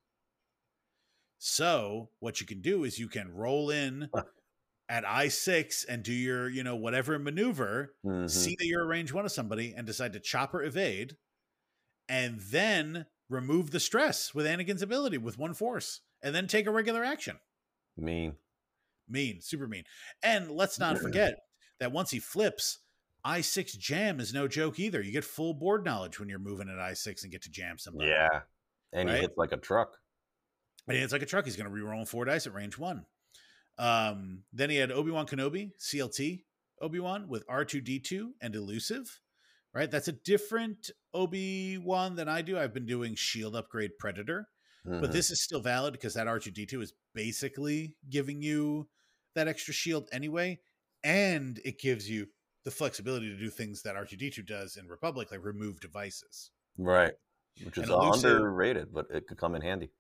[1.39, 4.09] So what you can do is you can roll in
[4.89, 8.31] at I six and do your you know whatever maneuver, mhm.
[8.31, 11.17] see that you're a range one of somebody, and decide to chopper evade,
[12.09, 16.71] and then remove the stress with Anakin's ability with one force, and then take a
[16.71, 17.39] regular action.
[17.97, 18.37] mean.
[19.09, 19.85] Mean, super mean.
[20.23, 21.35] And let's not forget
[21.81, 22.79] that once he flips,
[23.25, 25.01] I6 jam is no joke either.
[25.01, 28.11] You get full board knowledge when you're moving at I6 and get to jam somebody.
[28.11, 28.43] Yeah,
[28.93, 29.17] and Right?
[29.17, 29.97] he hits like a truck.
[30.89, 31.45] And it's like a truck.
[31.45, 33.07] He's going to re-roll four dice at range one.
[33.79, 36.45] Um, then he had Obi-Wan Kenobi, CLT
[36.81, 39.21] Obi-Wan with R2D2 and Elusive.
[39.73, 39.91] Right?
[39.91, 42.59] That's a different Obi-Wan than I do.
[42.59, 44.49] I've been doing shield upgrade Predator.
[44.85, 45.13] but Mhm.
[45.13, 48.91] this is still valid because that R2D2 is basically giving you
[49.37, 50.61] that extra shield anyway,
[51.05, 52.27] and it gives you
[52.65, 56.51] the flexibility to do things that R2D2 does in Republic, like remove devices.
[56.79, 57.13] right,
[57.65, 59.91] which is elusive- underrated, but it could come in handy.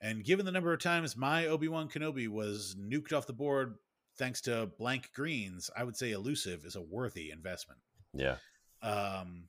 [0.00, 3.76] And given the number of times my Obi Wan Kenobi was nuked off the board
[4.16, 7.80] thanks to blank greens, I would say elusive is a worthy investment.
[8.12, 8.36] Yeah,
[8.82, 9.48] Um,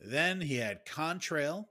[0.00, 1.66] then he had Contrail.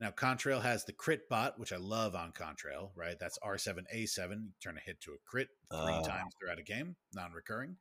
[0.00, 3.16] Now, Contrail has the crit bot, which I love on Contrail, right?
[3.18, 4.30] That's R7A7.
[4.30, 6.02] You turn a hit to a crit three Ah.
[6.02, 7.76] times throughout a game, non recurring.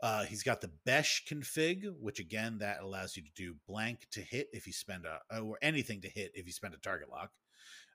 [0.00, 4.20] Uh, he's got the Besh config, which again, that allows you to do blank to
[4.20, 7.30] hit if you spend a, or anything to hit if you spend a target lock.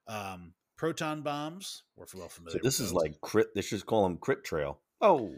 [0.08, 3.04] Um, proton bombs, we're well so familiar this with is those.
[3.04, 3.54] like crit.
[3.54, 4.80] They should call him Crit Trail.
[5.00, 5.32] Oh,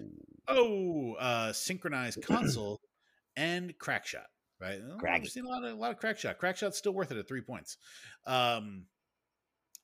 [0.48, 2.80] Oh, uh, synchronized console
[3.36, 4.28] and crack shot.
[4.64, 6.38] Right, Oh, we've seen a lot of a lot of crack shot.
[6.38, 7.78] Crack shot's still worth it at three points.
[8.26, 8.86] Um,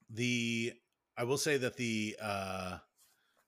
[0.10, 0.74] the
[1.18, 2.78] I will say that the uh,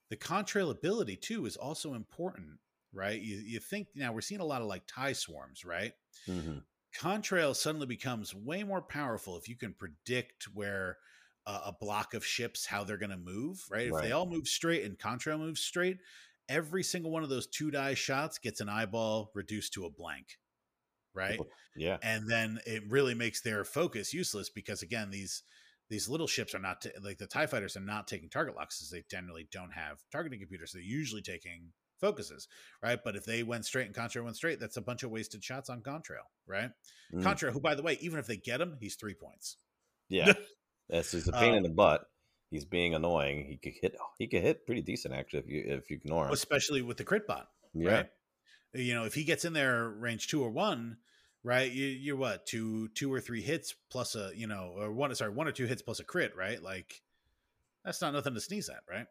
[0.09, 2.59] the contrail ability too is also important.
[2.93, 5.63] Right, you you think now we're seeing a lot of like tie swarms.
[5.63, 5.93] Right,
[6.25, 6.57] hmm
[6.93, 10.97] contrail suddenly becomes way more powerful if you can predict where
[11.45, 14.47] uh, a block of ships how they're going to move right if they all move
[14.47, 15.99] straight and contrail moves straight
[16.49, 20.37] every single one of those two die shots gets an eyeball reduced to a blank
[21.13, 21.39] right
[21.75, 25.43] yeah, and then it really makes their focus useless because again these
[25.89, 28.79] these little ships are not ta- like the tie fighters are not taking target locks
[28.79, 32.47] because they generally don't have targeting computers so they're usually taking focuses
[32.81, 35.43] right but if they went straight and contrail went straight that's a bunch of wasted
[35.43, 36.71] shots on contrail right
[37.13, 37.23] Mm.
[37.23, 39.57] Contra, who by the way, even if they get him, he's three points.
[40.07, 40.31] yeah.
[40.89, 42.05] That's he's a pain in Um, the butt.
[42.51, 43.45] He's being annoying.
[43.49, 43.97] He could hit.
[44.17, 46.31] He could hit pretty decent actually if you if you ignore him.
[46.31, 48.09] Especially with the crit bot, Yeah, right?
[48.73, 50.97] You know, if he gets in there range two or one,
[51.43, 51.71] right?
[51.71, 55.31] You, you're what two two or three hits plus a you know or one sorry
[55.31, 56.61] one or two hits plus a crit, right?
[56.61, 57.01] Like
[57.83, 59.07] that's not nothing to sneeze at, right?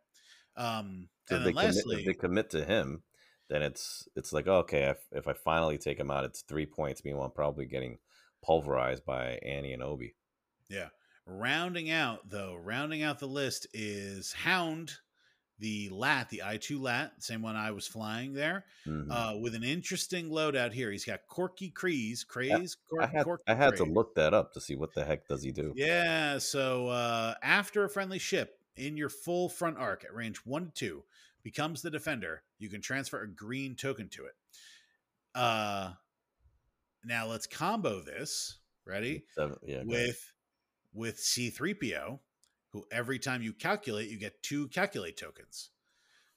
[0.56, 3.02] Um, So and then commit, lastly, if they commit to him,
[3.48, 7.04] then it's it's like okay, if, if I finally take him out, it's three points.
[7.04, 7.98] Meanwhile, I'm probably getting
[8.42, 10.14] pulverized by Annie and Obi.
[10.68, 10.88] Yeah.
[11.26, 14.94] Rounding out though, rounding out the list is Hound,
[15.60, 19.10] the lat, the I2 lat, same one I was flying there, Mhm.
[19.10, 20.90] uh, with an interesting loadout here.
[20.90, 24.52] He's got Korkie Kryze, Craze, Cor- I had Korkie I had to look that up
[24.54, 25.72] to see what the heck does he do.
[25.76, 30.66] Yeah, so uh, after a friendly ship in your full front arc at range one
[30.66, 31.04] to two
[31.42, 34.34] becomes the defender, you can transfer a green token to it.
[35.34, 35.92] Uh,
[37.04, 38.56] now let's combo this.
[38.86, 39.24] Ready?
[39.34, 40.32] Seven, yeah, with
[40.92, 42.18] with C3PO,
[42.72, 45.70] who every time you calculate, you get two calculate tokens.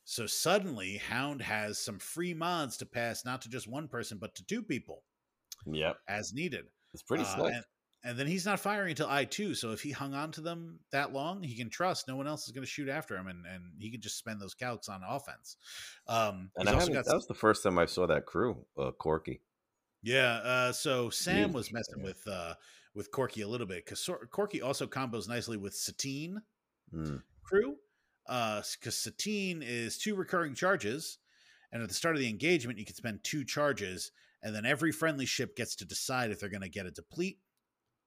[0.05, 4.35] So suddenly, Hound has some free mods to pass not to just one person, but
[4.35, 5.03] to two people
[5.65, 6.65] yep, as needed.
[6.93, 7.53] it's pretty Uh, slick.
[7.53, 7.63] And,
[8.05, 9.55] and then he's not firing until I two.
[9.55, 12.45] So if he hung on to them that long, he can trust no one else
[12.47, 15.01] is going to shoot after him, and, and he can just spend those calcs on
[15.07, 15.55] offense.
[16.07, 19.39] Um, and I got that was the first time I saw that crew, uh, Korkie.
[20.01, 20.33] Yeah.
[20.43, 22.03] Uh, so Sam was messing yeah.
[22.03, 22.55] with uh,
[22.95, 26.41] with Korkie a little bit because Korkie also combos nicely with Satine
[26.93, 27.21] mm.
[27.43, 27.75] crew.
[28.25, 31.17] Because uh, Satine is two recurring charges,
[31.71, 34.91] and at the start of the engagement, you can spend two charges, and then every
[34.91, 37.39] friendly ship gets to decide if they're going to get a deplete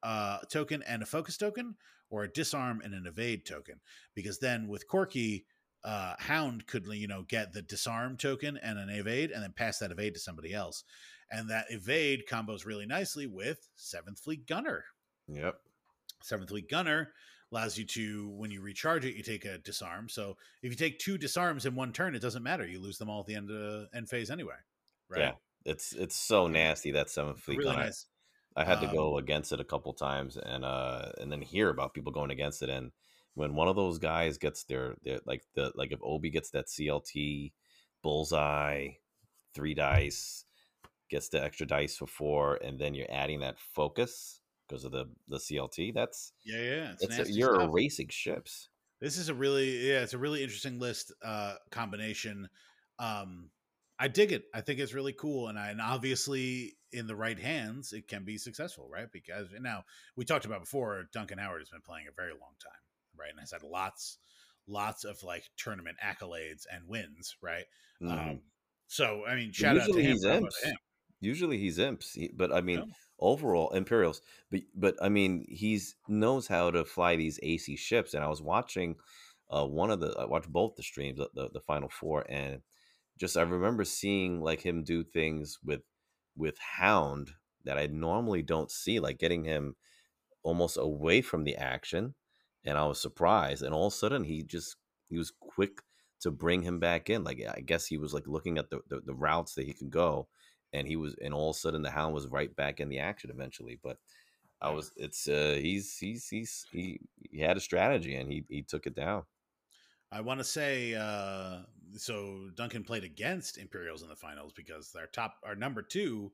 [0.02, 1.74] uh, token and a focus token,
[2.08, 3.80] or a disarm and an evade token.
[4.14, 5.44] Because then with Korkie,
[5.84, 9.78] uh, Hound could you know get the disarm token and an evade, and then pass
[9.78, 10.82] that evade to somebody else,
[11.30, 14.84] and that evade combos really nicely with Seventh Fleet Gunner.
[15.28, 15.56] Yep,
[16.22, 17.12] Seventh Fleet Gunner
[17.52, 20.08] allows you to when you recharge it, you take a disarm.
[20.08, 22.66] So if you take two disarms in one turn, it doesn't matter.
[22.66, 24.54] You lose them all at the end of end phase anyway.
[25.08, 25.20] Right.
[25.20, 25.32] Yeah,
[25.64, 27.84] it's it's so nasty that Seventh Fleet really Gunner.
[27.84, 28.06] Nice.
[28.56, 31.68] I had to um, go against it a couple times and uh and then hear
[31.68, 32.90] about people going against it and
[33.34, 36.68] when one of those guys gets their, their like the like if Obi gets that
[36.68, 37.52] CLT
[38.02, 38.88] bullseye
[39.54, 40.45] three dice
[41.10, 45.06] gets the extra dice for four and then you're adding that focus because of the
[45.28, 47.70] the CLT that's yeah yeah it's, it's a, you're stuff.
[47.70, 48.68] erasing ships
[49.00, 52.48] this is a really yeah it's a really interesting list uh combination
[52.98, 53.50] um
[53.98, 54.44] I dig it.
[54.54, 58.24] I think it's really cool, and I, and obviously in the right hands, it can
[58.24, 59.10] be successful, right?
[59.10, 59.84] Because now
[60.16, 62.72] we talked about before, Duncan Howard has been playing a very long time,
[63.18, 64.18] right, and has had lots,
[64.68, 67.64] lots of like tournament accolades and wins, right?
[68.02, 68.30] Mm-hmm.
[68.30, 68.40] Um,
[68.86, 70.62] so I mean, shout Usually out to him, he's imps.
[70.62, 70.76] him.
[71.20, 72.84] Usually he's imps, he, but I mean,
[73.18, 78.22] overall Imperials, but but I mean, he's knows how to fly these AC ships, and
[78.24, 78.96] I was watching
[79.50, 82.62] uh, one of the I watched both the streams, the, the, the final four, and
[83.18, 85.82] just I remember seeing like him do things with
[86.36, 87.32] with Hound
[87.64, 89.76] that I normally don't see, like getting him
[90.42, 92.14] almost away from the action.
[92.64, 93.62] And I was surprised.
[93.62, 94.76] And all of a sudden he just
[95.08, 95.78] he was quick
[96.20, 97.24] to bring him back in.
[97.24, 99.90] Like I guess he was like looking at the, the, the routes that he could
[99.90, 100.28] go.
[100.76, 103.00] And he was and all of a sudden the hound was right back in the
[103.00, 103.78] action eventually.
[103.82, 103.98] But
[104.60, 107.00] I was it's uh he's he's he's he,
[107.30, 109.24] he had a strategy and he he took it down.
[110.12, 111.62] I want to say uh,
[111.96, 112.48] so.
[112.54, 116.30] Duncan played against Imperials in the finals because our top, our number two,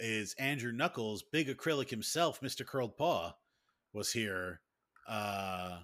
[0.00, 3.32] is Andrew Knuckles, big acrylic himself, Mister Curled Paw,
[3.92, 4.60] was here,
[5.08, 5.78] uh,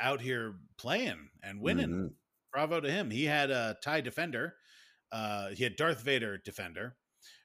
[0.00, 1.88] out here playing and winning.
[1.88, 2.06] Mm-hmm.
[2.52, 3.12] Bravo to him.
[3.12, 4.56] He had a tie defender.
[5.12, 6.96] Uh, he had Darth Vader defender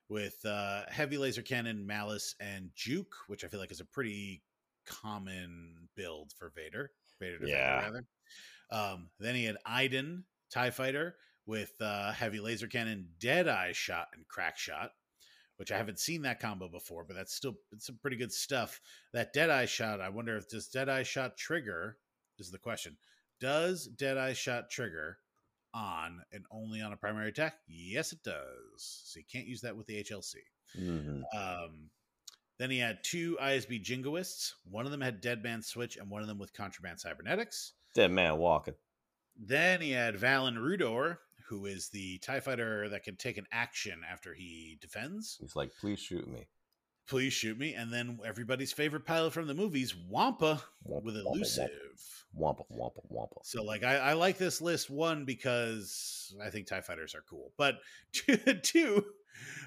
[0.09, 4.43] with uh, heavy laser cannon, malice, and juke, which I feel like is a pretty
[4.85, 6.91] common build for Vader.
[7.19, 7.81] Vader yeah.
[7.81, 8.05] rather.
[8.71, 14.07] Um, then he had Iden, TIE fighter, with uh, heavy laser cannon, dead eye shot,
[14.13, 14.91] and crack shot,
[15.57, 18.79] which I haven't seen that combo before, but that's still it's some pretty good stuff.
[19.13, 21.97] That dead eye shot, I wonder if does dead eye shot trigger?
[22.37, 22.97] Is the question.
[23.39, 25.19] Does dead eye shot trigger
[25.75, 27.55] on and only on a primary attack?
[27.67, 28.41] Yes, it does.
[28.77, 30.35] So you can't use that with the HLC.
[30.79, 31.21] Mm-hmm.
[31.37, 31.89] Um,
[32.57, 34.53] then he had two ISB jingoists.
[34.69, 37.73] One of them had Dead Man Switch, and one of them with Contraband Cybernetics.
[37.93, 38.75] Dead man walking.
[39.37, 41.17] Then he had Valen Rudor,
[41.49, 45.37] who is the TIE fighter that can take an action after he defends.
[45.41, 46.47] He's like, please shoot me.
[47.07, 47.73] Please shoot me.
[47.73, 51.69] And then everybody's favorite pilot from the movies, Wampa, wampa with elusive.
[52.33, 53.35] Wampa, wampa, wampa.
[53.43, 57.53] So, like, I, I, like this list, one, because I think TIE fighters are cool.
[57.57, 57.75] But
[58.63, 59.05] two,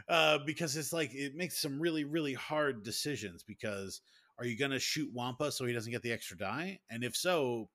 [0.09, 4.01] uh, because it's like, it makes some really, really hard decisions because
[4.39, 6.81] are you going to shoot Wampa so he doesn't get the extra die?
[6.91, 7.69] And if so,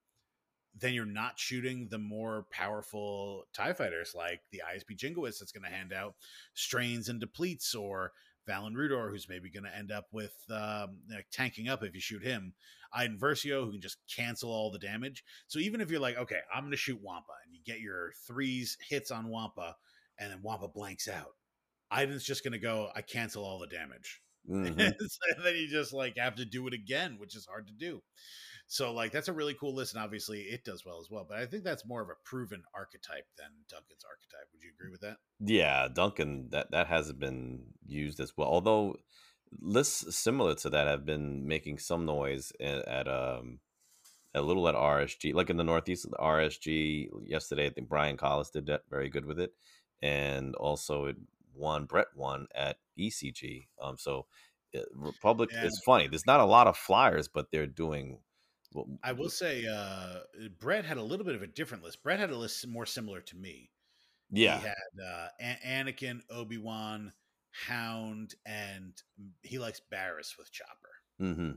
[0.76, 5.64] then you're not shooting the more powerful TIE fighters like the ISB Jingoist that's going
[5.64, 6.16] to hand out
[6.54, 8.12] strains and depletes, or
[8.48, 12.02] Valen Rudor, who's maybe going to end up with um, like tanking up if you
[12.02, 12.54] shoot him.
[12.96, 15.24] Iden Versio, who can just cancel all the damage.
[15.48, 18.12] So even if you're like, okay, I'm going to shoot Wampa, and you get your
[18.28, 19.76] threes hits on Wampa,
[20.20, 21.32] and then Wampa blanks out,
[21.90, 24.22] Iden's just going to go, I cancel all the damage.
[24.50, 24.80] Mm-hmm.
[24.80, 28.02] and then you just like have to do it again, which is hard to do.
[28.68, 31.26] So like that's a really cool list, and obviously it does well as well.
[31.28, 34.48] But I think that's more of a proven archetype than Duncan's archetype.
[34.52, 35.18] Would you agree with that?
[35.40, 38.48] Yeah, Duncan that that hasn't been used as well.
[38.48, 38.98] Although
[39.60, 43.60] lists similar to that have been making some noise at, at um
[44.36, 47.68] a little at RSG, like in the Northeast, the RSG yesterday.
[47.68, 49.54] I think Brian Collis did that very good with it,
[50.02, 51.18] and also it
[51.54, 51.86] won.
[51.86, 53.68] Brett won at ECG.
[53.82, 54.26] Um, so
[54.76, 55.66] uh, Republic yeah.
[55.66, 56.08] is funny.
[56.08, 58.20] There's not a lot of flyers, but they're doing
[58.74, 60.20] well, I will say, uh,
[60.60, 62.04] Brett had a little bit of a different list.
[62.04, 63.70] Brett had a list more similar to me.
[64.32, 65.28] Yeah, he had uh,
[65.66, 67.14] Anakin, Obi Wan,
[67.68, 68.94] Hound, and
[69.42, 70.90] he likes Barris with Chopper.
[71.22, 71.52] Mm-hmm.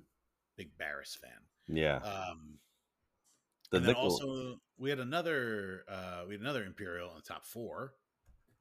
[0.56, 1.76] Big Barris fan.
[1.76, 1.96] Yeah.
[1.96, 2.58] Um,
[3.70, 7.44] the and then also we had another uh, we had another Imperial in the top
[7.44, 7.94] four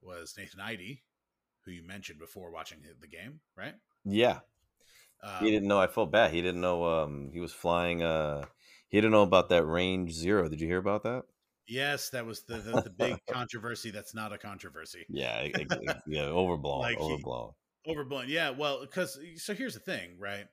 [0.01, 1.03] was Nathan Idy,
[1.63, 3.75] who you mentioned before watching the game, right?
[4.03, 4.39] yeah.
[5.23, 5.79] Um, he didn't know.
[5.79, 6.31] I felt bad.
[6.31, 6.83] He didn't know.
[6.85, 8.03] Um, he was flying.
[8.03, 8.45] Uh,
[8.89, 10.47] he didn't know about that range zero.
[10.49, 11.23] Did you hear about that?
[11.67, 13.89] Yes, that was the the, the big controversy.
[13.91, 15.05] That's not a controversy.
[15.09, 15.39] Yeah.
[15.39, 16.25] it- it- yeah.
[16.25, 16.81] Overblown.
[16.81, 17.53] Like he- overblown.
[17.87, 18.25] Overblown.
[18.29, 20.45] Yeah, well, because so here's the thing, right?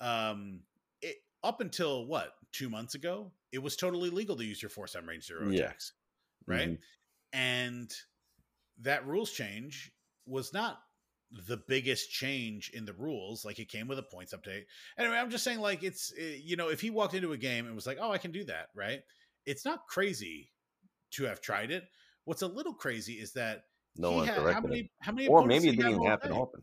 [0.00, 0.60] Um,
[1.02, 4.94] it, up until what two months ago, it was totally legal to use your force
[4.94, 5.64] on range zero Yeah.
[5.64, 5.92] attacks,
[6.46, 6.70] right?
[6.70, 6.78] Mhm.
[7.32, 7.90] And
[8.80, 9.92] that rules change
[10.26, 10.80] was not
[11.30, 13.44] the biggest change in the rules.
[13.44, 14.66] Like it came with a points update.
[14.98, 17.66] Anyway, I'm just saying, like it's eh, you know, if he walked into a game
[17.66, 19.02] and was like, "Oh, I can do that," right?
[19.46, 20.52] It's not crazy
[21.12, 21.88] to have tried it.
[22.24, 23.64] What's a little crazy is that
[23.96, 26.32] No one had, how many how many Or opponents maybe it didn't happen day?
[26.32, 26.62] often.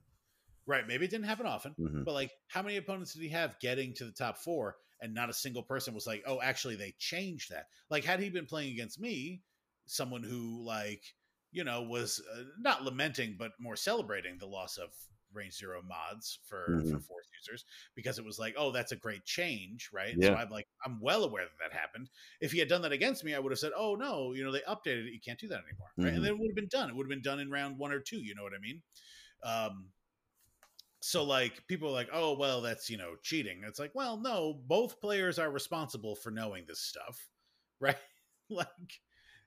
[0.65, 2.05] Right, maybe it didn't happen often, Mhm.
[2.05, 5.29] but like, how many opponents did he have getting to the top four, and not
[5.29, 8.71] a single person was like, "Oh, actually, they changed that." Like, had he been playing
[8.71, 9.43] against me,
[9.87, 11.03] someone who like,
[11.53, 14.93] you know, was uh, not lamenting but more celebrating the loss of
[15.31, 17.03] range zero mods for for Mhm.
[17.07, 20.17] force users because it was like, "Oh, that's a great change," right?
[20.21, 22.09] So I'm like, I'm well aware that that happened.
[22.41, 24.51] If he had done that against me, I would have said, "Oh no, you know,
[24.51, 25.13] they updated it.
[25.13, 26.13] You can't do that anymore," right?
[26.13, 26.15] Mhm.
[26.15, 26.89] And then it would have been done.
[26.89, 28.23] It would have been done in round one or two.
[28.23, 28.83] You know what I mean?
[29.43, 29.93] Um,
[31.01, 33.63] so like people are like, oh well, that's you know cheating.
[33.65, 37.29] It's like, well, no, both players are responsible for knowing this stuff,
[37.79, 37.97] right?
[38.49, 39.01] like,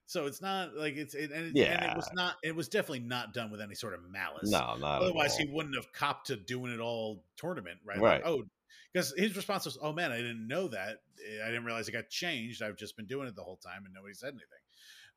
[0.07, 2.37] so it's not like it's it, and, it, and it was not.
[2.43, 4.51] It was definitely not done with any sort of malice.
[4.51, 5.47] No, not Otherwise, at all.
[5.47, 7.99] he wouldn't have copped to doing it all tournament, right?
[7.99, 8.25] Right.
[8.25, 8.45] Like, oh,
[8.93, 10.99] because his response was, "Oh man, I didn't know that.
[11.29, 12.63] Eh, I didn't realize it got changed.
[12.63, 14.47] I've just been doing it the whole time, and nobody said anything."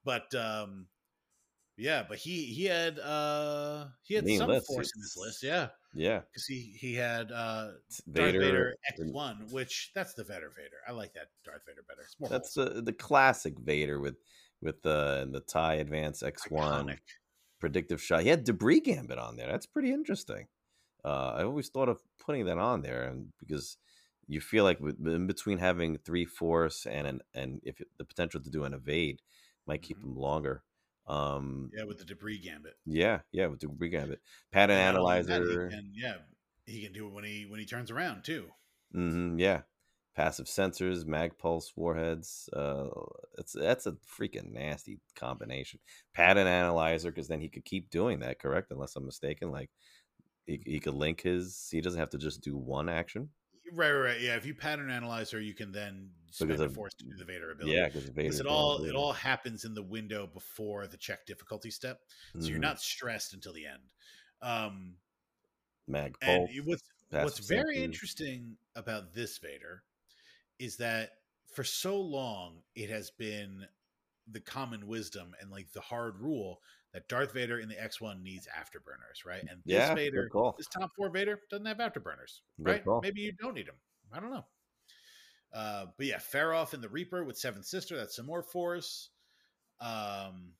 [0.03, 0.87] But um,
[1.77, 5.67] yeah, but he he had uh he had Mean some force in his list, yeah,
[5.93, 6.19] Yeah.
[6.19, 7.71] because he he had uh
[8.11, 8.75] Darth Vader.
[8.87, 10.77] X one, which that's the Vader Vader.
[10.87, 12.01] I like that Darth Vader better.
[12.01, 12.75] It's more That's wholesome.
[12.75, 14.15] the the classic Vader with
[14.61, 16.99] with the the tie advance X one
[17.59, 18.23] predictive shot.
[18.23, 19.47] He had debris gambit on there.
[19.47, 20.47] That's pretty interesting.
[21.03, 23.77] Uh, I always thought of putting that on there, and because
[24.27, 28.41] you feel like in between having three force and an, and if it- the potential
[28.41, 29.21] to do an evade
[29.65, 30.03] might keep Mhm.
[30.03, 30.63] him longer.
[31.07, 32.77] Um, Yeah, with the debris gambit.
[32.85, 35.69] yeah, yeah, with the debris gambit, pattern And that, analyzer.
[35.69, 36.17] he can, yeah,
[36.65, 38.51] he can do it when he when he turns around too.
[38.93, 39.63] Mm-hmm, yeah,
[40.19, 42.49] passive sensors, mag pulse warheads.
[42.51, 42.87] Uh,
[43.37, 45.79] it's that's a freaking nasty combination.
[46.13, 48.37] Pattern analyzer, because then he could keep doing that.
[48.39, 49.49] Correct, unless I'm mistaken.
[49.49, 49.69] Like
[50.45, 51.69] he, he could link his.
[51.71, 53.29] He doesn't have to just do one action.
[53.71, 54.19] Right, right, right.
[54.19, 57.23] Yeah, if you pattern analyzer, you can then spend Because of- force to do the
[57.23, 57.77] Vader ability.
[57.77, 61.71] Yeah, because Because it all it all happens in the window before the check difficulty
[61.71, 61.99] step,
[62.33, 62.49] so Mm-hmm.
[62.49, 63.83] you're not stressed until the end.
[64.41, 64.95] Um,
[65.87, 66.49] mag and pulse.
[66.53, 69.83] it- what's what's very interesting about this Vader
[70.59, 71.11] is that
[71.53, 73.65] for so long it has been
[74.31, 76.61] the common wisdom and like the hard rule
[76.93, 79.41] that Darth Vader in the X1 needs afterburners, right?
[79.41, 82.83] And this Yeah, Vader, this top four Vader doesn't have afterburners, right?
[83.01, 83.75] Maybe you don't need them.
[84.11, 84.45] I don't know.
[85.53, 89.09] Uh, but yeah, Feroph in the Reaper with Seventh Sister, that's some more force.
[89.81, 90.53] Um,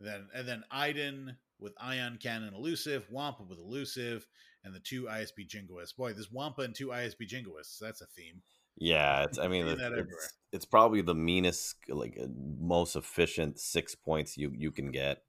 [0.00, 4.26] then and then Iden with Ion Cannon Elusive, Wampa with Elusive,
[4.64, 5.96] and the two ISB Jingoists.
[5.96, 8.42] Boy, this Wampa and two ISB Jingoists, that's a theme.
[8.76, 9.38] Yeah, it's.
[9.38, 12.26] I mean, it's, it's, it's probably the meanest, like uh,
[12.60, 15.22] most efficient six points you you can get,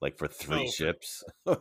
[0.00, 1.24] like for three Oh, ships.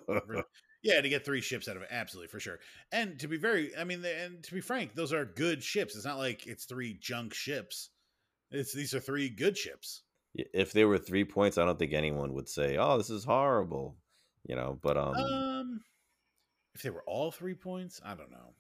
[0.82, 2.60] Yeah, to get three ships out of it, absolutely for sure.
[2.94, 5.94] And to be very, I mean, and to be frank, those are good ships.
[5.94, 7.90] It's not like it's three junk ships.
[8.50, 10.04] It's these are three good ships.
[10.34, 13.98] if there were three points, I don't think anyone would say, "Oh, this is horrible,"
[14.48, 14.80] you know.
[14.82, 15.82] But um, Um,
[16.74, 18.54] if they were all three points, I don't know.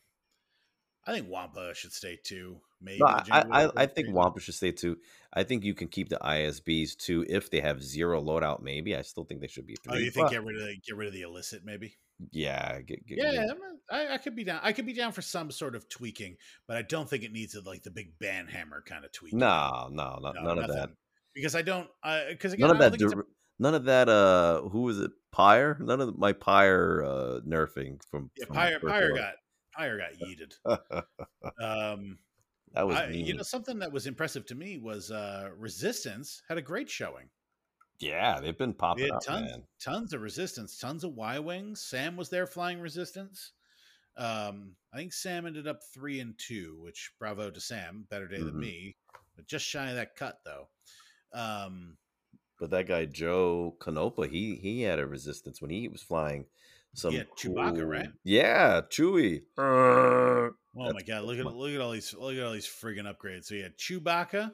[1.07, 2.57] I think Wampa should stay two.
[2.81, 4.09] Maybe no, I, I I think.
[4.13, 4.97] Wampa should stay two.
[5.33, 8.61] I think you can keep the ISBs two if they have zero loadout.
[8.61, 9.93] Maybe I still think they should be three.
[9.95, 11.63] Oh, you think but- get rid of the, get rid of the illicit?
[11.65, 11.97] Maybe.
[12.31, 14.59] yeah, get, get, Yeah, get- I'm a- I, I could be down.
[14.63, 16.35] I could be down for some sort of tweaking,
[16.67, 19.33] but I don't think it needs a, like the big band hammer kind of tweak.
[19.33, 20.89] no, no, no, No, none of that.
[21.33, 21.87] because I don't.
[22.29, 23.01] Because again, None of that.
[23.01, 23.23] a-
[23.57, 24.07] none of that.
[24.09, 25.11] Uh, who was it?
[25.31, 25.77] Pyre.
[25.81, 28.31] None of my Pyre uh, nerfing from.
[28.37, 29.33] yeah, from Pyre, Pyre got
[29.71, 30.53] Pyre got yeeted.
[31.61, 32.19] Um,
[32.73, 36.57] that was I, you know something that was impressive to me was uh, Resistance had
[36.57, 37.29] a great showing.
[37.99, 39.67] yeah, they've been popping had up, tons, man.
[39.79, 41.81] tons of Resistance, tons of Y wings.
[41.81, 43.53] Sam was there flying Resistance.
[44.17, 48.41] Um, I think Sam ended up three and two, which bravo to Sam, better day
[48.41, 48.45] Mhm.
[48.45, 48.97] than me,
[49.35, 50.69] but just shy of that cut though.
[51.33, 51.97] Um,
[52.59, 56.47] But that guy Joe Canopa, he he had a resistance when he was flying
[56.95, 58.09] some had Chewbacca, right?
[58.23, 59.41] Yeah, Chewie.
[59.57, 60.51] Well,
[60.89, 61.23] Oh my god!
[61.23, 63.45] Look at look at all these look at all these friggin' upgrades.
[63.45, 64.51] So you had Chewbacca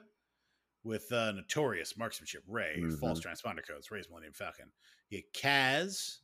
[0.84, 3.00] with uh, Notorious Marksmanship, Rey, Mhm.
[3.00, 4.72] False Transponder Codes, Rey's Millennium Falcon.
[5.10, 6.18] You had Kaz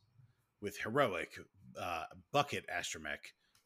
[0.60, 1.32] with Heroic,
[1.78, 3.18] uh, Bucket Astromech,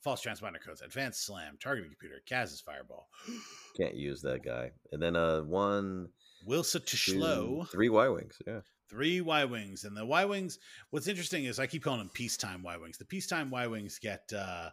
[0.02, 3.08] False Transponder Codes, Advanced Slam, Targeting Computer, Kaz's Fireball,
[3.76, 4.72] Can't use that guy.
[4.92, 6.08] And then uh one,
[6.48, 8.38] Wilsa Teshlo, three Y wings.
[8.46, 8.60] Yeah.
[8.88, 9.84] Three Y Wings.
[9.84, 10.58] And the Y Wings,
[10.90, 12.98] what's interesting is I keep calling them peacetime Y Wings.
[12.98, 14.70] The peacetime Y Wings get uh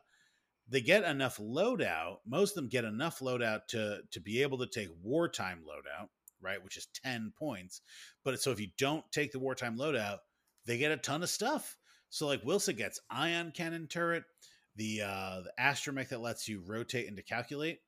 [0.70, 2.18] they get enough loadout.
[2.26, 6.08] Most of them get enough loadout to to be able to take wartime loadout,
[6.42, 6.64] right?
[6.64, 7.82] Which is 10 points.
[8.24, 10.20] But so if you don't take the wartime loadout,
[10.66, 11.78] they get a ton of stuff.
[12.10, 14.24] So like Wilson gets ion cannon turret,
[14.76, 17.80] the uh the astromech that lets you rotate and to calculate,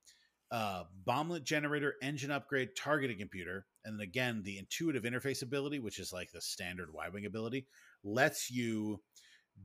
[0.50, 5.98] uh bomblet generator, engine upgrade, targeting computer, and then again the intuitive interface ability, which
[5.98, 7.66] is like the standard Y-wing ability,
[8.04, 9.00] lets you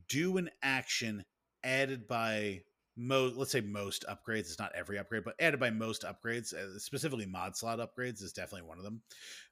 [0.10, 1.24] do an action
[1.64, 2.62] added by
[2.98, 6.78] most let's say most upgrades it's not every upgrade but added by most upgrades uh,
[6.78, 9.02] specifically mod slot upgrades is definitely one of them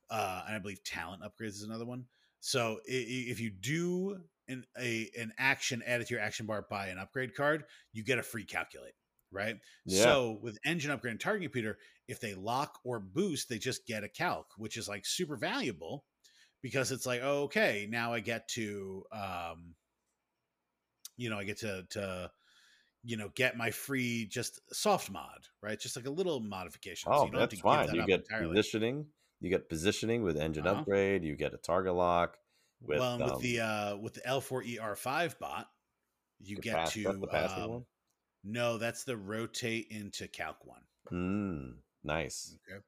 [0.10, 2.06] uh and i believe talent upgrades is another one.
[2.42, 4.18] So if you do
[4.48, 8.18] an a an action added to your action bar by an upgrade card you get
[8.18, 8.94] a free calculate
[9.32, 10.16] right Yeah.
[10.16, 11.78] so with engine upgrade and target computer
[12.08, 16.06] if they lock or boost they just get a calc which is like super valuable
[16.62, 19.76] because it's like oh, okay now i get to um
[21.18, 22.32] you know i get to to
[23.04, 27.28] you know get my free just soft mod right just like a little modification Oh,
[27.28, 27.86] you don't have to that's give fine.
[27.86, 28.62] that You get entirely.
[28.62, 29.08] positioning.
[29.42, 30.86] You get positioning with engine Uh-huh.
[30.86, 31.24] upgrade.
[31.24, 32.38] You get a target lock.
[32.82, 35.68] With, well with um, the uh with the l4er5 bot
[36.40, 37.86] you get to the passive um, one.
[38.44, 40.82] No that's the rotate into calc one
[41.12, 42.56] Mm, nice.
[42.70, 42.82] okay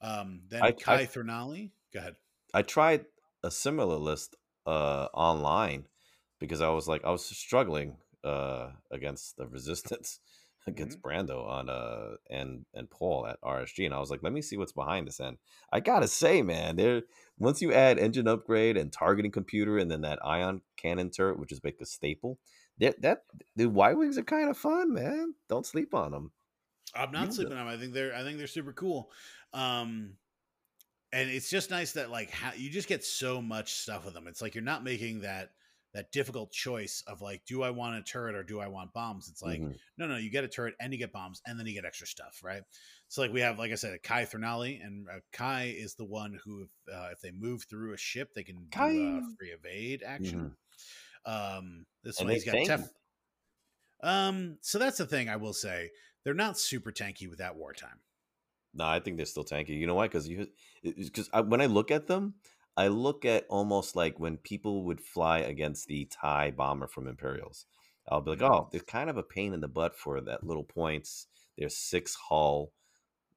[0.00, 1.70] um then I- kai I- Thernali.
[1.92, 2.16] go ahead
[2.54, 3.06] I tried
[3.42, 4.36] a similar list
[4.66, 5.84] uh online
[6.38, 10.20] because I was like I was struggling uh against the resistance
[10.66, 14.42] against Brando on uh and and Paul at RSG and I was like let me
[14.42, 15.38] see what's behind this and
[15.72, 17.02] I gotta say man there
[17.38, 21.52] once you add engine upgrade and targeting computer and then that ion cannon turret which
[21.52, 22.38] is like a staple
[22.78, 23.24] that that
[23.56, 26.32] the Y wings are kind of fun man don't sleep on them
[26.94, 27.74] I'm not sleeping on them.
[27.74, 29.12] I think they're I think they're super cool.
[29.52, 30.16] Um
[31.12, 34.26] and it's just nice that like how you just get so much stuff with them.
[34.26, 35.52] It's like you're not making that
[35.94, 39.28] that difficult choice of like do I want a turret or do I want bombs?
[39.28, 39.78] It's like Mhm.
[39.98, 42.06] no no, you get a turret and you get bombs and then you get extra
[42.06, 42.62] stuff, right?
[43.08, 46.38] So like we have like I said a Caithrenalli and uh, Kai is the one
[46.44, 49.18] who if uh, if they move through a ship, they can do Kai.
[49.18, 50.50] a free evade action.
[51.26, 52.54] Um this And one he's got.
[52.56, 52.88] Tef
[54.02, 55.90] um, so that's the thing I will say.
[56.24, 58.00] They're not super tanky with that wartime.
[58.74, 59.70] No, I think they're still tanky.
[59.78, 60.06] You know why?
[60.06, 60.48] Because you,
[60.82, 62.34] because when I look at them,
[62.76, 67.64] I look at almost like when people would fly against the TIE bomber from Imperials.
[68.08, 68.50] I'll be like, Mhm.
[68.50, 71.26] oh, they're kind of a pain in the butt for that little points.
[71.56, 72.72] They're six hull,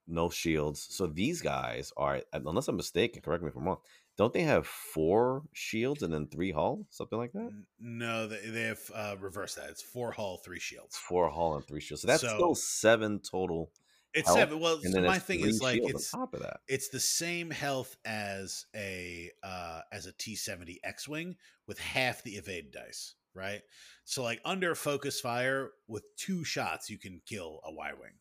[0.08, 0.88] no shields.
[0.90, 3.82] So these guys are, unless I'm mistaken, correct me if I'm wrong.
[4.20, 7.52] Don't they have four shields and then three hull, something like that?
[7.80, 9.70] No, they, they have uh, reversed that.
[9.70, 10.98] It's four hull, three shields.
[10.98, 12.02] Four hull and three shields.
[12.02, 13.72] So that's So- still seven total.
[14.14, 14.60] It's health, seven.
[14.60, 16.58] Well, so my thing is like it's top of that.
[16.68, 22.72] it's the same health as a uh as a T70 X-wing with half the evade
[22.72, 23.62] dice, right?
[24.04, 28.14] So like under focus fire with two shots you can kill a Y-wing,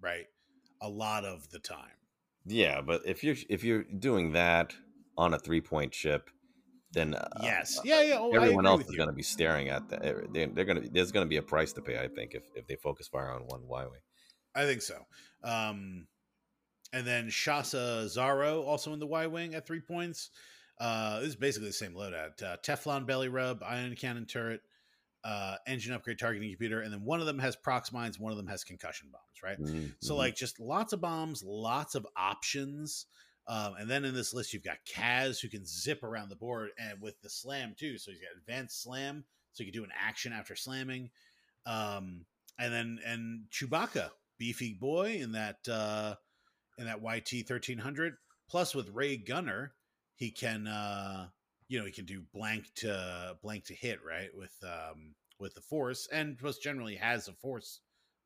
[0.00, 0.26] right?
[0.82, 1.96] A lot of the time.
[2.44, 4.74] Yeah, but if you're if you're doing that
[5.18, 6.30] on a three point ship,
[6.92, 7.76] then uh, Yes.
[7.78, 8.18] uh, Yeah, yeah.
[8.18, 10.00] Oh, everyone else is going to be staring at that.
[10.32, 12.44] They're, they're going to there's going to be a price to pay, I think, if,
[12.54, 14.00] if they focus fire on one Y wing.
[14.54, 14.96] I think so.
[15.44, 16.06] Um,
[16.92, 20.30] and then Shasa Zaro also in the Y wing at three points.
[20.80, 24.60] Uh, this is basically the same loadout: uh, Teflon belly rub, ion cannon turret,
[25.24, 28.38] uh, engine upgrade, targeting computer, and then one of them has prox mines, one of
[28.38, 29.42] them has concussion bombs.
[29.42, 29.60] Right.
[29.60, 30.18] Mm, So mhm.
[30.18, 33.06] like just lots of bombs, lots of options.
[33.48, 36.70] Um, and then in this list, you've got Kaz who can zip around the board
[36.78, 37.96] and with the slam too.
[37.96, 41.10] So he's got advanced slam, so you can do an action after slamming.
[41.64, 42.26] Um,
[42.58, 46.14] and then and Chewbacca, beefy boy in that uh,
[46.76, 48.14] in that YT thirteen hundred.
[48.50, 49.72] Plus with Rey Gunner,
[50.14, 51.28] he can uh,
[51.68, 55.60] you know he can do blank to blank to hit right with um, with the
[55.62, 57.80] force, and plus generally has a force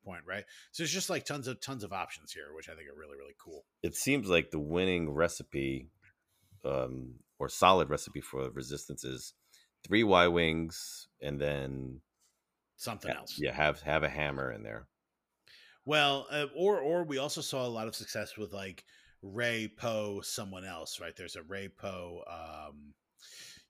[0.05, 0.45] point right.
[0.73, 3.17] So it's just like tons of tons of options here, which I think are really
[3.17, 3.65] really cool.
[3.83, 5.89] it seems like the winning recipe,
[6.65, 9.35] um, or solid recipe for resistance is
[9.85, 12.01] three Y wings and then
[12.77, 13.37] Something else.
[13.39, 14.89] yeah, have have a hammer in there.
[15.85, 18.85] Well, uh, or or we also saw a lot of success with like
[19.23, 21.15] Rey Poe, someone else, right?
[21.17, 22.23] There's a Rey Poe.
[22.29, 22.95] Um,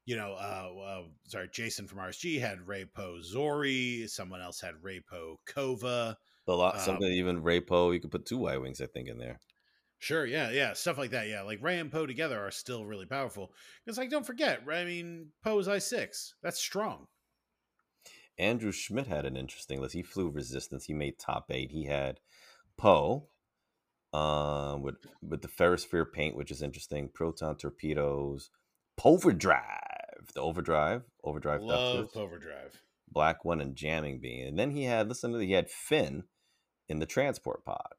[0.04, 4.08] you know, uh, uh, sorry, Jason from RSG had Rey Poe Zorii.
[4.08, 6.16] Someone else had Rey Poe Kova.
[6.48, 7.92] A lot, Um, something even Rey Poe.
[7.92, 9.40] You could put two Y wings, I think, in there.
[9.98, 11.28] Sure, yeah, yeah, stuff like that.
[11.28, 13.52] Yeah, like Rey and Poe together are still really powerful.
[13.84, 14.62] Because, like, don't forget.
[14.68, 16.34] I mean, Poe's I six.
[16.42, 17.06] That's strong.
[18.38, 19.94] Andrew Schmidt had an interesting list.
[19.94, 20.86] He flew Resistance.
[20.86, 21.70] He made top eight.
[21.70, 22.18] He had
[22.76, 23.28] Poe,
[24.12, 27.08] um, with with the Ferrosphere paint, which is interesting.
[27.08, 28.50] Proton torpedoes,
[28.96, 32.82] Poverdrive, the Overdrive, Overdrive Love Ducters, Overdrive.
[33.10, 34.48] Black One, and Jamming Beam.
[34.48, 36.24] And then he had listen to he had Finn
[36.88, 37.94] in the transport pod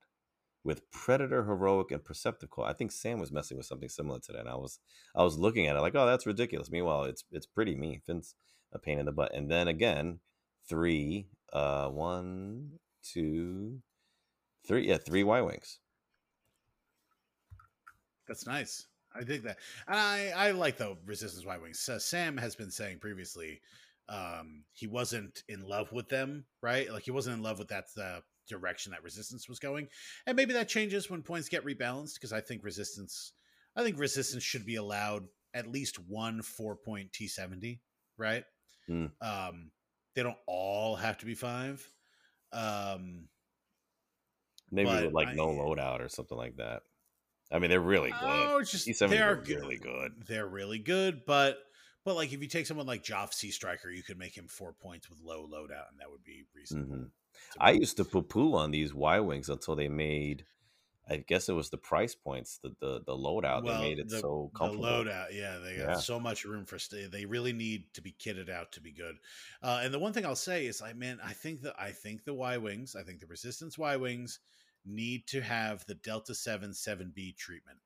[0.64, 2.66] with Predator, Heroic, and Perceptive Claw.
[2.66, 4.42] I think Sam was messing with something similar to that.
[4.42, 4.80] And I was
[5.16, 6.72] I was looking at it like, oh, that's ridiculous.
[6.72, 8.02] Meanwhile, it's it's pretty mean.
[8.06, 8.36] Finn's
[8.72, 9.36] a pain in the butt.
[9.36, 10.20] And then again,
[10.68, 13.80] three, uh, one, two,
[14.66, 15.80] three, yeah, three Y wings.
[18.28, 18.88] That's nice.
[19.16, 19.58] I dig that.
[19.88, 21.88] And I, I like the Resistance Y Wings.
[21.88, 23.62] Uh, Sam has been saying previously
[24.10, 26.92] um, he wasn't in love with them, right?
[26.92, 29.88] Like he wasn't in love with that uh, direction that Resistance was going.
[30.26, 33.34] And maybe that changes when points get rebalanced because I think Resistance,
[33.76, 37.80] I think Resistance should be allowed at least one four point T70,
[38.18, 38.44] right?
[38.90, 39.12] Mm.
[39.22, 39.72] Um,
[40.16, 41.88] they don't all have to be five.
[42.52, 43.28] Um,
[44.72, 46.82] Maybe with like I- no loadout or something like that.
[47.54, 48.20] I mean, they're really good.
[48.22, 49.60] Oh, it's just they are good.
[49.60, 50.12] really good.
[50.28, 51.60] They're really good, but
[52.04, 55.10] but like if you take someone like Joph Seastriker, you could make him four points
[55.10, 56.96] with low loadout, and that would be reasonable.
[56.96, 57.10] Mhm.
[57.60, 60.46] I used to poo poo on these Y wings until they made.
[61.08, 63.66] I guess it was the price points, the the, the loadout.
[63.66, 65.94] they made it the, so the loadout, yeah, they got Yeah.
[65.96, 67.08] so much room for stay.
[67.08, 69.18] They really need to be kitted out to be good.
[69.62, 72.24] Uh, and the one thing I'll say is, I man, I think that I think
[72.24, 74.40] the Y wings, I think the Resistance Y wings
[74.86, 77.78] need to have the Delta Seven Seven B treatment.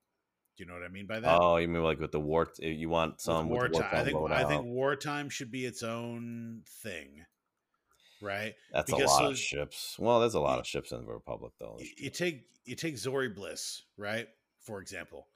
[0.56, 1.38] Do you know what I mean by that?
[1.40, 2.48] Oh, you mean like with the war?
[2.58, 3.88] You want with some with wartime.
[3.92, 4.32] I think loadout?
[4.32, 7.24] I think wartime should be its own thing,
[8.20, 8.54] right?
[8.72, 9.96] That's a lot so- of ships.
[9.98, 11.76] Well, there's a lot of ships in the Republic, though.
[11.78, 14.26] Y- You take you take Zorii Bliss, right?
[14.60, 15.28] For example,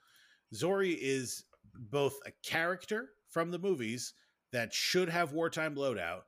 [0.54, 1.44] Zorii is
[1.74, 4.14] both a character from the movies
[4.50, 6.22] that should have wartime loadout,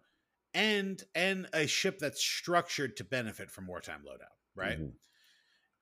[0.55, 4.79] and and a ship that's structured to benefit from wartime loadout, right?
[4.79, 4.93] Mhm.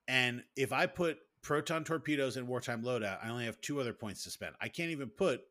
[0.09, 4.25] And if I put proton torpedoes in wartime loadout, I only have two other points
[4.25, 4.55] to spend.
[4.61, 5.43] I can't even put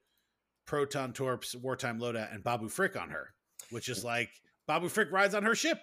[0.65, 3.33] proton torps wartime loadout and Babu Frick on her,
[3.71, 4.29] which is like
[4.67, 5.81] Babu Frick rides on her ship.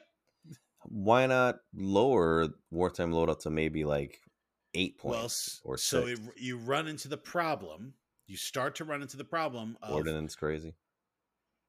[0.84, 4.20] Why not lower wartime loadout to maybe like
[4.74, 7.94] eight Well, points s- or so it, you run into the problem.
[8.26, 10.74] You start to run into the problem of Ordnance crazy.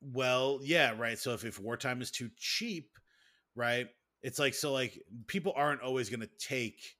[0.01, 1.17] well, yeah, right.
[1.17, 2.97] So if, if wartime is too cheap,
[3.55, 3.87] right?
[4.22, 6.97] It's like so like people aren't always going to take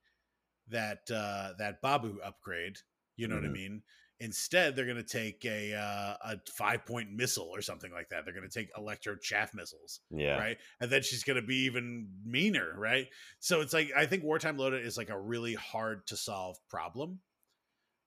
[0.70, 2.78] that uh that Babu upgrade,
[3.18, 3.54] you know what I Mhm.
[3.54, 3.84] mean?
[4.22, 8.26] Instead, they're going to take a uh, a 5-point missile or something like that.
[8.26, 10.36] They're going to take electro chaff missiles, Yeah.
[10.38, 10.58] right?
[10.82, 13.08] And then she's going to be even meaner, right?
[13.40, 17.22] So it's like I think wartime loaded is like a really hard to solve problem.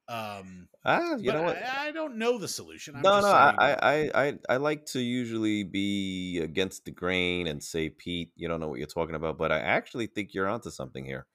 [0.08, 1.58] Um Ah, you know what?
[1.64, 2.96] I, I don't know the solution.
[2.96, 7.46] I'm no, just no, I, I, I, I like to usually be against the grain
[7.46, 10.48] and say, Pete, you don't know what you're talking about, but I actually think you're
[10.48, 11.26] onto something here,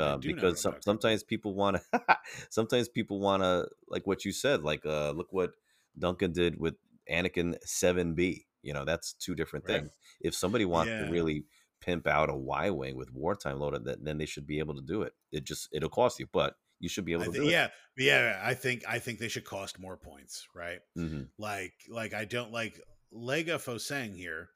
[0.00, 2.18] I uh, do know what because some, sometimes people want to,
[2.50, 5.52] sometimes people want to, like what you said, like uh, look what
[5.98, 6.74] Duncan did with
[7.10, 8.46] Anakin Seven B.
[8.62, 9.84] You know, that's two different Right.
[9.84, 9.96] things.
[10.20, 10.98] If somebody wants Yeah.
[10.98, 11.44] to really
[11.80, 15.02] pimp out a Y wing with wartime loaded, then they should be able to do
[15.02, 15.12] it.
[15.30, 17.50] It just it'll cost you, but you should be able to it.
[17.50, 18.40] yeah, yeah.
[18.42, 20.80] I think I think they should cost more points, right?
[20.94, 22.80] hmm Like like I don't like
[23.12, 24.50] Lega Fossang here.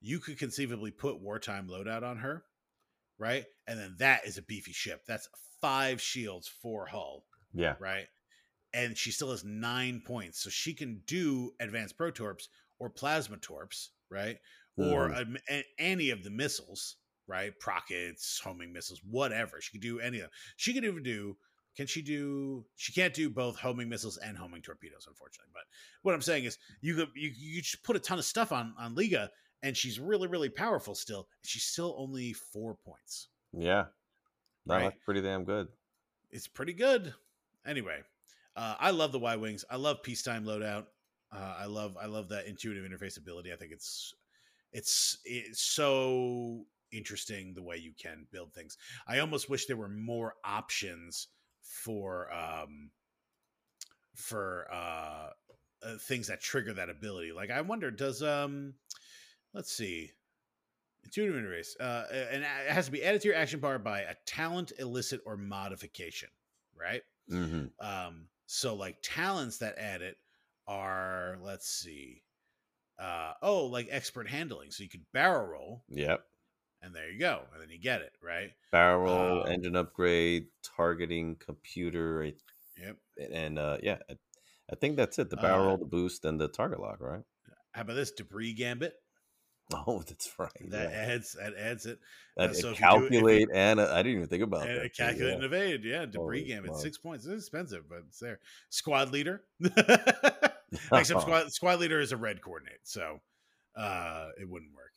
[0.00, 2.44] You could conceivably put wartime loadout on her,
[3.18, 3.44] right?
[3.66, 5.02] And then that is a beefy ship.
[5.06, 5.28] That's
[5.60, 7.74] five shields, four hull, Yeah.
[7.78, 8.06] right?
[8.72, 12.44] And she still has nine points, so she can do advanced protorps
[12.78, 14.38] or plasma torps, right?
[14.76, 15.36] Or Mhm.
[15.48, 16.96] a- a- any of the missiles,
[17.26, 17.52] right?
[17.60, 19.60] Prockets, homing missiles, whatever.
[19.60, 20.30] She could do any of them.
[20.56, 21.36] She could even do.
[21.76, 22.64] Can she do?
[22.76, 25.52] She can't do both homing missiles and homing torpedoes, unfortunately.
[25.54, 25.62] But
[26.02, 28.74] what I'm saying is, you could you, you just put a ton of stuff on
[28.78, 29.30] on Liga,
[29.62, 31.28] and she's really really powerful still.
[31.42, 33.28] She's still only four points.
[33.52, 33.86] Yeah.
[34.66, 34.82] No, Right.
[34.84, 35.68] that's pretty damn good.
[36.30, 37.14] It's pretty good.
[37.66, 38.00] Anyway,
[38.56, 39.64] uh, I love the Y wings.
[39.70, 40.86] I love peacetime loadout.
[41.32, 43.52] Uh, I love I love that intuitive interface ability.
[43.52, 44.12] I think it's
[44.72, 48.76] it's it's so interesting the way you can build things.
[49.06, 51.28] I almost wish there were more options
[51.70, 52.90] for um
[54.14, 55.30] for uh,
[55.86, 57.32] uh things that trigger that ability.
[57.32, 58.74] Like I wonder does um
[59.54, 60.10] let's see
[61.04, 64.14] intuitive interface uh and it has to be added to your action bar by a
[64.26, 66.28] talent illicit or modification,
[66.78, 67.02] right?
[67.28, 70.16] hmm Um, so like talents that add it
[70.66, 72.22] are let's see,
[72.98, 74.70] uh, oh, like expert handling.
[74.72, 76.24] So you could barrel roll, Yep.
[76.82, 78.52] And there you go, and then you get it right.
[78.72, 82.30] Barrel Uh, engine upgrade, targeting, computer,
[82.76, 82.96] Yep.
[83.32, 84.14] and uh, yeah, I,
[84.72, 85.30] I think that's it.
[85.30, 87.22] The barrel Uh, the boost, and the target lock, right?
[87.72, 88.94] How about this debris gambit?
[89.72, 90.50] Oh, that's right.
[90.70, 90.96] That yeah.
[91.14, 92.00] adds that adds it.
[92.36, 94.96] Uh, so if do- calculate and uh, I didn't even think about And that.
[94.96, 95.34] calculate yeah.
[95.36, 96.06] and evade, yeah.
[96.06, 97.24] Debris Holy gambit, six points.
[97.26, 98.40] It's expensive, but it's there.
[98.70, 99.44] Squad leader,
[100.92, 103.20] except squad squad leader is a red coordinate, so
[103.76, 104.90] uh, it wouldn't work.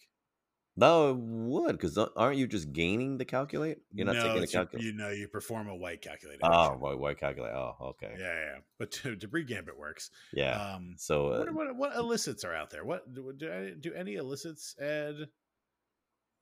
[0.75, 3.79] No, it would because aren't you just gaining the calculate?
[3.93, 4.83] You're not no, taking the calculate.
[4.85, 6.39] you know you perform a white calculate.
[6.41, 6.99] Oh, action.
[6.99, 7.53] why calculate?
[7.53, 8.15] Oh, okay.
[8.17, 8.55] yeah, yeah.
[8.79, 10.09] But debris gambit works.
[10.33, 10.59] Yeah.
[10.59, 12.83] Um, so uh, wonder what, what elicits are out there.
[12.83, 15.27] What do, do, I- do any elicits add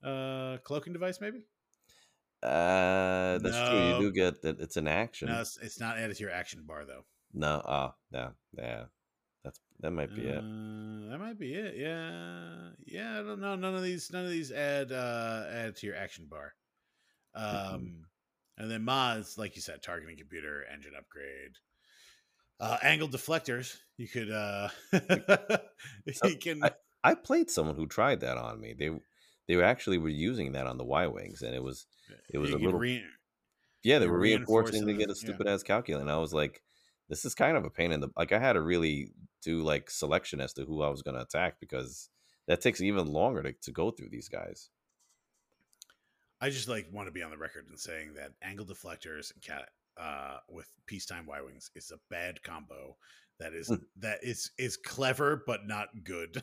[0.02, 1.20] uh cloaking device?
[1.20, 1.44] Maybe
[2.42, 3.88] uh, that's true.
[3.88, 4.60] You do get that.
[4.60, 5.28] It's an action.
[5.28, 7.04] no, it's, it's not added to your action bar though.
[7.32, 7.62] No.
[7.64, 8.32] Oh, no.
[8.58, 8.84] Yeah.
[9.82, 10.38] That might be it.
[10.38, 11.74] Uh, that might be it.
[11.76, 13.20] Yeah, yeah.
[13.20, 13.56] I don't know.
[13.56, 16.54] None of these, none of these add uh add to your action bar.
[17.36, 17.74] Mm-hmm.
[17.74, 17.94] Um,
[18.58, 21.56] and then mods, like you said, targeting computer, engine upgrade,
[22.60, 23.76] uh, angle deflectors.
[23.96, 24.68] You could uh,
[26.12, 26.62] So, you can.
[27.04, 28.74] I played someone who tried that on me.
[28.78, 28.90] They
[29.48, 31.86] they were actually were using that on the Y wings, and it was
[32.32, 33.04] it was you a little re-
[33.82, 33.98] yeah.
[33.98, 35.14] They were reinforcing to get a yeah.
[35.14, 36.62] stupid ass calculator, and I was like,
[37.08, 38.30] this is kind of a pain in the like.
[38.32, 39.10] I had a really
[39.42, 42.08] do like selection as to who I was going to attack because
[42.46, 44.70] that takes even longer to, to go through these guys.
[46.40, 49.42] I just like want to be on the record in saying that angle deflectors and
[49.42, 52.96] cat uh, with peacetime Y wings is a bad combo.
[53.38, 53.76] That is Hmm.
[53.98, 56.42] that is is clever but not good.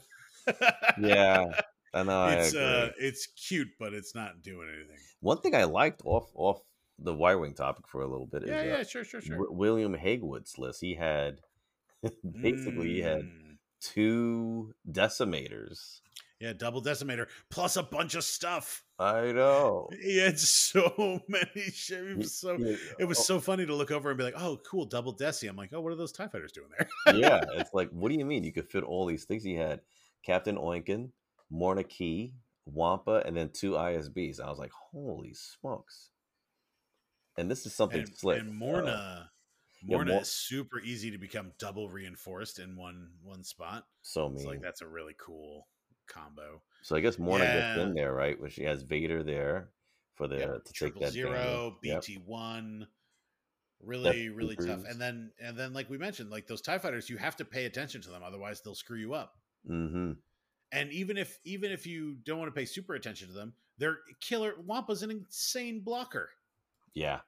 [0.97, 1.43] Yeah,
[1.93, 2.19] I know.
[2.21, 2.61] I it's agree.
[2.65, 4.97] uh it's cute but it's not doing anything.
[5.21, 6.61] One thing I liked off off
[6.97, 9.37] the Y wing topic for a little bit Yeah, is yeah, uh, sure, sure, sure.
[9.37, 10.81] W- William Hagwood's list.
[10.81, 11.39] He had
[12.41, 13.57] basically he had Mm.
[13.81, 16.01] two decimators.
[16.39, 18.83] yeah, double decimator plus a bunch of stuff.
[18.97, 19.89] I know.
[20.01, 22.05] He had so many shit.
[22.05, 22.57] It was so
[22.99, 25.49] it was oh, so funny to look over and be like, "Oh, cool, double deci."
[25.49, 28.17] I'm like, "Oh, what are those Tie fighters doing there?" yeah, it's like, what do
[28.17, 28.43] you mean?
[28.43, 29.43] You could fit all these things.
[29.43, 29.81] He had
[30.25, 31.11] Captain Oicunn,
[31.49, 32.33] Morna Kee,
[32.65, 34.39] Wampa, and then two ISBs.
[34.41, 36.09] I was like, holy smokes!
[37.37, 38.41] And this is something and, slick.
[38.41, 39.21] and uh,
[39.83, 43.85] Morna, yeah, Mor- is super easy to become double reinforced in one one spot.
[44.01, 44.45] so mean.
[44.45, 45.67] like that's a really cool
[46.07, 46.61] combo.
[46.81, 48.39] So I guess Morna gets in there, right?
[48.39, 49.69] Where she has Vader there
[50.15, 51.77] for the Yep, to take that zero.
[51.81, 52.87] BT one.
[53.81, 54.83] Really, really tough.
[54.89, 57.65] And then and then like we mentioned, like those TIE fighters, you have to pay
[57.65, 59.35] attention to them, otherwise they'll screw you up.
[59.69, 60.11] Mm-hmm.
[60.71, 63.99] And even if even if you don't want to pay super attention to them, they're
[64.19, 66.29] killer Wampa's an insane blocker.
[66.93, 67.19] Yeah.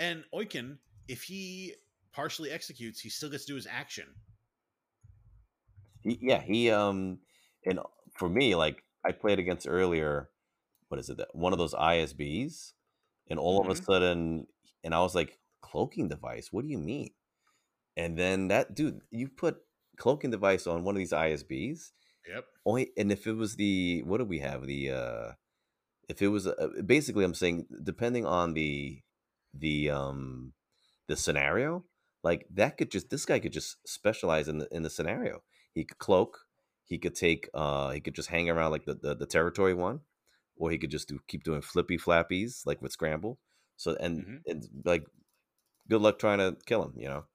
[0.00, 0.78] And Oicunn,
[1.08, 1.74] if he
[2.12, 4.06] partially executes, he still gets to do his action.
[6.02, 7.20] He, yeah, he um
[7.64, 7.80] and
[8.16, 10.30] for me, like I played against earlier,
[10.88, 11.16] what is it?
[11.18, 12.72] that- One of those ISBs,
[13.28, 13.84] and all of a Mhm.
[13.84, 14.46] sudden,
[14.84, 16.52] and I was like, cloaking device.
[16.52, 17.10] What do you mean?
[17.96, 19.58] And then that dude, you put
[19.96, 21.92] cloaking device on one of these ISBs,
[22.26, 22.46] Yep.
[22.66, 25.32] only, and if it was the what do we have the uh
[26.08, 29.02] if it was uh, basically i'm saying depending on the
[29.54, 30.52] the um
[31.08, 31.84] the scenario
[32.22, 35.42] like that could just this guy could just specialize in the in the scenario
[35.74, 36.46] he could cloak
[36.84, 40.00] he could take uh he could just hang around like the the, the territory one
[40.56, 43.38] or he could just do keep doing flippy flappies like with scramble
[43.76, 44.44] so and Mhm.
[44.44, 45.06] it's like
[45.88, 47.26] good luck trying to kill him you know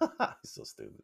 [0.44, 1.02] so stupid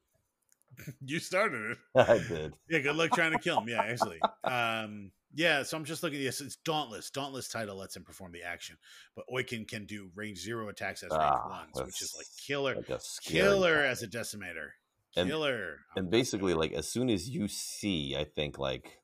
[1.00, 1.78] You started it.
[1.94, 3.68] i did Yeah, good luck trying to kill him.
[3.68, 4.26] Yeah, actually.
[4.46, 6.20] Um, yeah, so I'm just looking.
[6.20, 7.10] Yes, it's Dauntless.
[7.10, 8.76] Dauntless title lets him perform the action,
[9.14, 12.74] but Oicunn can do range zero attacks as range Ah, ones, which is like killer,
[12.76, 13.88] like killer guy.
[13.88, 14.70] as a decimator,
[15.16, 15.80] And- killer.
[15.96, 18.98] and basically like as soon as you see i think like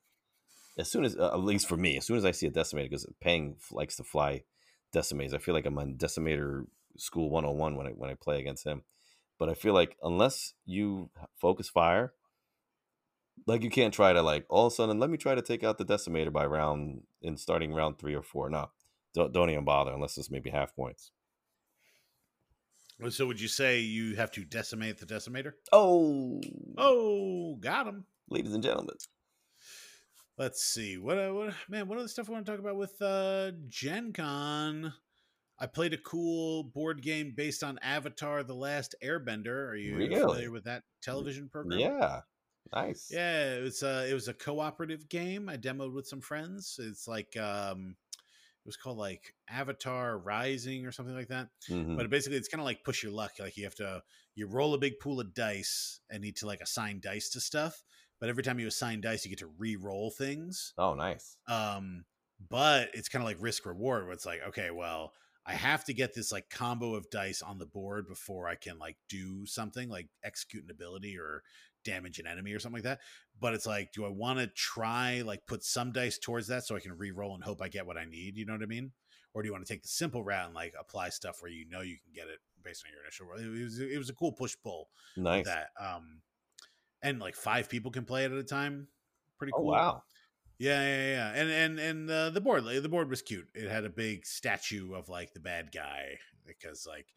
[0.77, 2.83] as soon as uh, at least for me as soon as i see a decimator
[2.89, 4.43] because peng f- likes to fly
[4.93, 6.65] decimators i feel like i'm on decimator
[6.97, 8.83] school 101 when i when i play against him
[9.39, 12.13] but i feel like unless you focus fire
[13.47, 15.63] like you can't try to like all of a sudden let me try to take
[15.63, 18.69] out the decimator by round in starting round three or four no
[19.13, 21.11] don't, don't even bother unless it's maybe half points
[23.09, 25.51] so would you say you have to decimate the decimator?
[25.73, 26.39] oh
[26.77, 28.05] Oh, got him.
[28.29, 28.95] ladies and gentlemen
[30.37, 30.97] Let's see.
[30.97, 34.11] What, uh, what man, what other stuff I want to talk about with uh Gen
[34.11, 34.93] Con?
[35.57, 39.69] I played a cool board game based on Avatar The Last Airbender.
[39.69, 40.19] Are you Really?
[40.19, 41.79] familiar with that television program?
[41.79, 42.19] yeah
[42.73, 45.49] nice Yeah, it was uh it was a cooperative game.
[45.49, 46.79] I demoed with some friends.
[46.81, 51.49] It's like um it was called like Avatar Rising or something like that.
[51.67, 51.97] Mhm.
[51.97, 53.33] But basically it's kind of like push your luck.
[53.39, 54.03] Like you have to
[54.35, 57.83] you roll a big pool of dice and need to like assign dice to stuff.
[58.19, 60.75] But every time you assign dice, you get to re-roll things.
[60.77, 62.05] oh nice Um
[62.39, 65.13] but it's kind of like risk reward where it's like, okay, well,
[65.45, 68.77] I have to get this like combo of dice on the board before I can
[68.77, 71.43] like do something like execute an ability or
[71.85, 72.99] damage an enemy or something like that.
[73.39, 76.75] But it's like, do I want to try like put some dice towards that so
[76.75, 78.35] I can re-roll and hope I get what I need?
[78.35, 78.91] You know what I mean?
[79.33, 81.65] Or do you want to take the simple route and like apply stuff where you
[81.69, 83.39] know you can get it based on your initial roll?
[83.39, 84.89] It was it was a cool push pull.
[85.17, 85.45] Nice.
[85.45, 86.21] That um,
[87.01, 88.87] and like five people can play it at a time.
[89.37, 89.67] Pretty oh cool.
[89.67, 90.03] wow.
[90.57, 93.47] Yeah, yeah, yeah, and and and uh, the board, the board was cute.
[93.53, 96.17] It had a big statue of like the bad guy
[96.47, 97.07] because like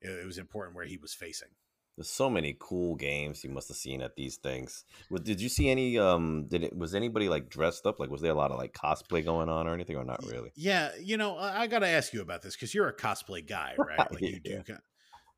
[0.00, 1.50] it, it was important where he was facing.
[1.96, 4.84] There's so many cool games you must have seen at these things.
[5.10, 5.98] Well, Did you see any?
[5.98, 7.98] Um, did it was anybody like dressed up?
[7.98, 10.50] Like, was there a lot of like cosplay going on or anything, or not really?
[10.56, 13.46] Yeah, you know, I, I got to ask you about this because you're a cosplay
[13.46, 13.98] guy, right?
[13.98, 14.62] Like you do.
[14.68, 14.76] Yeah.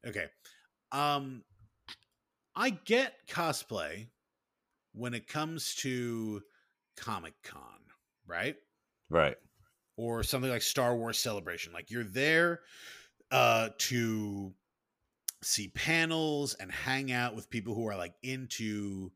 [0.06, 0.26] Okay.
[0.90, 1.44] Um,
[2.56, 4.08] I get cosplay
[4.94, 6.42] when it comes to
[6.96, 7.62] Comic Con,
[8.26, 8.56] right?
[9.10, 9.36] Right.
[9.96, 11.72] or something like Star Wars Celebration.
[11.72, 12.60] Like you're there
[13.30, 14.54] uh to
[15.48, 19.10] see panels and hang out with people who are like into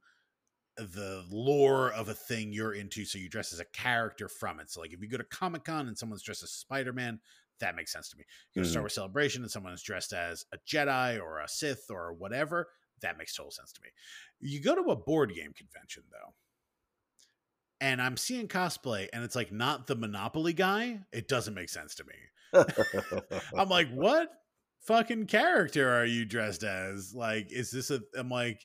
[0.79, 4.71] the lore of a thing you're into so you dress as a character from it.
[4.71, 7.21] So like if you go to comic-con and someone's dressed as spider-man
[7.61, 8.25] that makes sense to me.
[8.55, 8.85] You go to star Mhm.
[8.85, 12.69] wars celebration and someone's dressed as a jedi or a sith or whatever
[13.03, 13.91] that makes total sense to me.
[14.41, 16.35] You go to a board game convention though
[17.81, 21.95] and i'm seeing cosplay and it's like not the monopoly guy it doesn't make sense
[21.97, 22.15] to me.
[23.57, 24.31] I'm like, what
[24.83, 27.15] fucking character are you dressed as?
[27.15, 28.01] Like, is this a?
[28.17, 28.65] I'm like,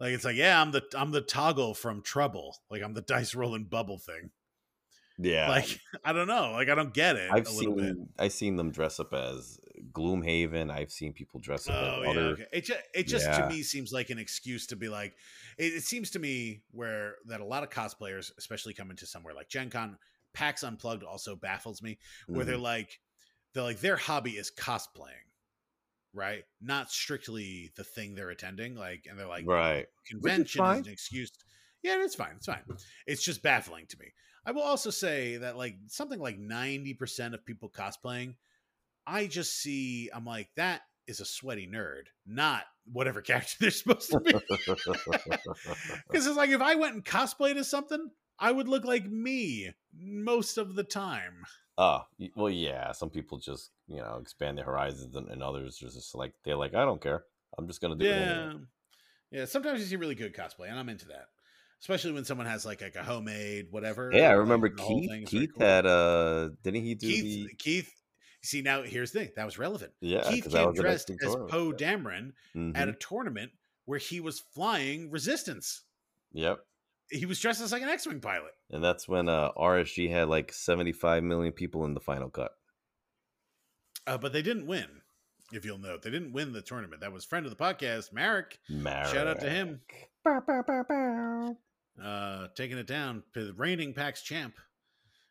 [0.00, 2.56] like it's like, yeah, I'm the I'm the toggle from Trouble.
[2.70, 4.30] Like, I'm the dice rolling bubble thing.
[5.18, 5.48] yeah.
[5.48, 6.52] Like, I don't know.
[6.52, 7.30] Like, I don't get it.
[7.32, 7.84] I've a little bit.
[7.94, 9.58] seen I've seen them dress up as
[9.92, 10.70] Gloomhaven.
[10.70, 12.20] I've seen people dress up Oh yeah, other.
[12.32, 12.46] okay.
[12.52, 13.38] It just it just Yeah.
[13.40, 15.14] to me seems like an excuse to be like.
[15.58, 19.34] It, it seems to me where that a lot of cosplayers, especially coming to somewhere
[19.34, 19.96] like Gen Con,
[20.34, 21.98] PAX Unplugged also baffles me.
[22.26, 22.62] where they're Mhm.
[22.62, 23.00] like
[23.54, 25.24] they're like their hobby is cosplaying
[26.16, 26.42] right?
[26.60, 29.86] Not strictly the thing they're attending like and they're like right.
[30.08, 30.80] convention fine.
[30.80, 31.30] is an excuse.
[31.82, 32.64] Yeah it's fine it's fine.
[33.06, 34.06] It's just baffling to me.
[34.44, 38.34] I will also say that like something like 90% of people cosplaying
[39.06, 44.10] i just see i'm like that is a sweaty nerd not whatever character they're supposed
[44.10, 44.32] to be.
[46.08, 49.70] Because it's like if i went and cosplayed as something i would look like me
[49.98, 51.44] most of the time
[51.78, 52.92] Oh, well, yeah.
[52.92, 56.56] Some people just you know expand their horizons, and, and others are just like they're
[56.56, 57.24] like, I don't care.
[57.58, 58.08] I'm just gonna do it.
[58.08, 58.64] yeah Anyway.
[59.30, 61.28] yeah sometimes you see really good cosplay and i'm into that
[61.80, 65.10] especially when someone has like, like a homemade whatever Yeah, I remember whole Keith.
[65.10, 65.62] thing is very Keith cool.
[65.66, 67.94] had uh, didn't he do keith the keith
[68.42, 70.22] see now here's the thing that was relevant yeah?
[70.28, 72.32] Keith came dressed as poe dameron
[72.74, 72.88] at Mhm.
[72.88, 73.52] a tournament
[73.86, 75.82] where he was flying resistance
[76.32, 76.58] Yep.
[77.10, 80.52] He was dressed as like an x-wing pilot And that's when uh, RSG had like
[80.52, 82.52] 75 million people in the final cut.
[84.06, 84.86] uh, but they didn't win
[85.52, 88.58] if you'll note they didn't win the tournament that was friend of the podcast marek
[88.70, 89.80] Shout out to him.
[90.24, 91.56] Bow, bow, bow,
[92.02, 94.54] uh taking it down to the reigning pax champ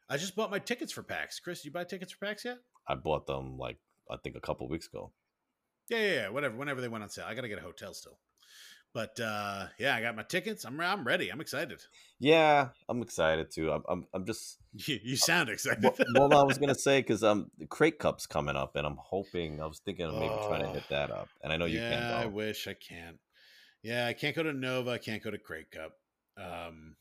[0.10, 2.58] i just bought my tickets for pax chris you buy tickets for pax yet
[2.88, 3.78] I bought them like
[4.12, 5.12] I think a couple weeks ago.
[5.90, 6.56] Yeah, yeah, yeah, whatever.
[6.56, 8.20] Whenever they went on sale, I gotta get a hotel still.
[8.96, 10.64] But uh yeah, I got my tickets.
[10.66, 11.30] I'm I'm ready.
[11.30, 11.82] I'm excited.
[12.20, 13.72] Yeah, I'm excited too.
[13.72, 15.84] I'm I'm, I'm just You, you sound excited.
[15.84, 18.98] well, well, I was gonna say because um the crate cup's coming up, and I'm
[18.98, 20.90] hoping I was thinking of maybe trying to hit Oh.
[20.90, 23.20] that up, and I know you yeah, can Yeah, I wish I can't.
[23.84, 24.92] Yeah, I can't go to Nova.
[24.92, 25.94] I can't go to Crate Cup.
[26.38, 26.96] Um,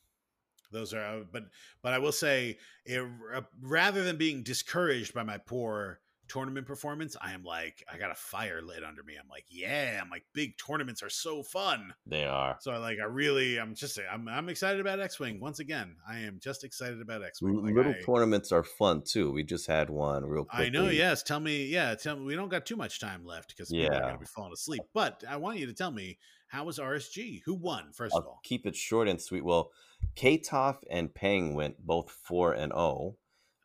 [0.71, 1.45] those are, uh, but
[1.83, 3.01] but I will say, it,
[3.35, 8.11] uh, rather than being discouraged by my poor tournament performance, I am like, I got
[8.11, 9.15] a fire lit under me.
[9.21, 11.95] I'm like, yeah, I'm like, big tournaments are so fun.
[12.07, 15.41] They are So I like, I really, I'm just, I'm, I'm excited about X Wing
[15.41, 15.97] once again.
[16.09, 17.63] I am just excited about X Wing.
[17.65, 19.33] Like, little I, tournaments are fun too.
[19.33, 20.67] We just had one real quick.
[20.67, 20.89] I know.
[20.89, 21.23] Yes.
[21.23, 21.67] Tell me.
[21.67, 21.95] Yeah.
[21.95, 22.25] Tell me.
[22.25, 24.01] We don't got too much time left because people are Yeah.
[24.01, 24.83] going to be falling asleep.
[24.93, 26.19] But I want you to tell me
[26.49, 27.43] how was RSG?
[27.47, 27.93] Who won?
[27.93, 28.41] First of I'll all.
[28.45, 29.45] keep it short and sweet.
[29.45, 29.71] Well,
[30.17, 32.79] Katoff and Peng went both four and zero.
[32.81, 33.17] Oh,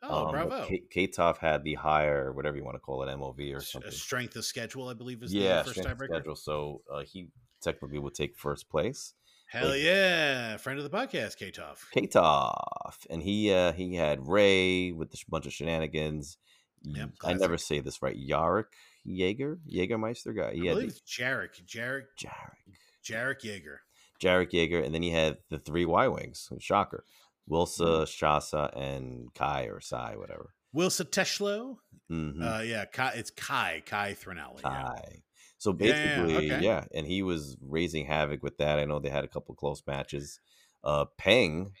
[0.02, 0.66] Um, bravo!
[0.66, 3.88] K- Katoff had the higher, whatever you want to call it, MOV or something.
[3.88, 6.06] A strength of schedule, I believe, is yeah, the first tiebreaker.
[6.06, 6.36] schedule.
[6.36, 7.28] So uh, he
[7.60, 9.12] technically would take first place.
[9.46, 10.56] Hell Like- yeah!
[10.56, 11.78] Friend of the podcast, Katoff.
[11.94, 16.38] Katoff, and he uh, he had Rey with a bunch of shenanigans.
[16.82, 18.16] Yep, I never say this right.
[18.16, 18.64] Yarrick
[19.04, 20.48] Jaeger, Jägermeister guy.
[20.48, 22.56] I He had believe the, it's Jarek, Jarek, Jarek,
[23.04, 23.76] Jarek Yeager.
[24.22, 26.50] Jarek Jaeger, and then he had the three Y wings.
[26.58, 27.04] Shocker,
[27.50, 28.24] Wilsa, Mm-hmm.
[28.26, 30.54] Shasa, and Kai or Sai, whatever.
[30.74, 31.76] Wilsa Teshlo.
[32.08, 34.60] hmm Uh, yeah, Kai, it's Kai, Caithrenalli.
[34.62, 34.70] Yeah.
[34.84, 35.22] Kai.
[35.58, 36.64] So Yeah, yeah, yeah, basically, okay.
[36.64, 38.78] yeah, and he was raising havoc with that.
[38.78, 40.40] I know they had a couple close matches.
[40.84, 41.72] Uh, Peng,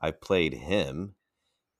[0.00, 1.14] I played him,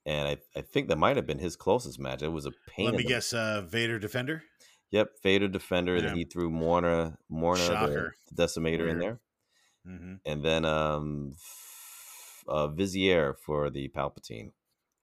[0.06, 2.22] and I, I think that might have been his closest match.
[2.22, 2.86] It was a pain.
[2.86, 3.32] Let me the- guess.
[3.34, 4.44] Uh, Vader Defender.
[4.92, 6.00] Yep, Vader Defender.
[6.00, 8.10] Then he threw Morna, Morna, the.
[8.34, 9.00] Decimator in Weird.
[9.02, 9.20] there,
[9.86, 11.32] hmm and then um,
[12.48, 14.52] uh, Vizier for the Palpatine.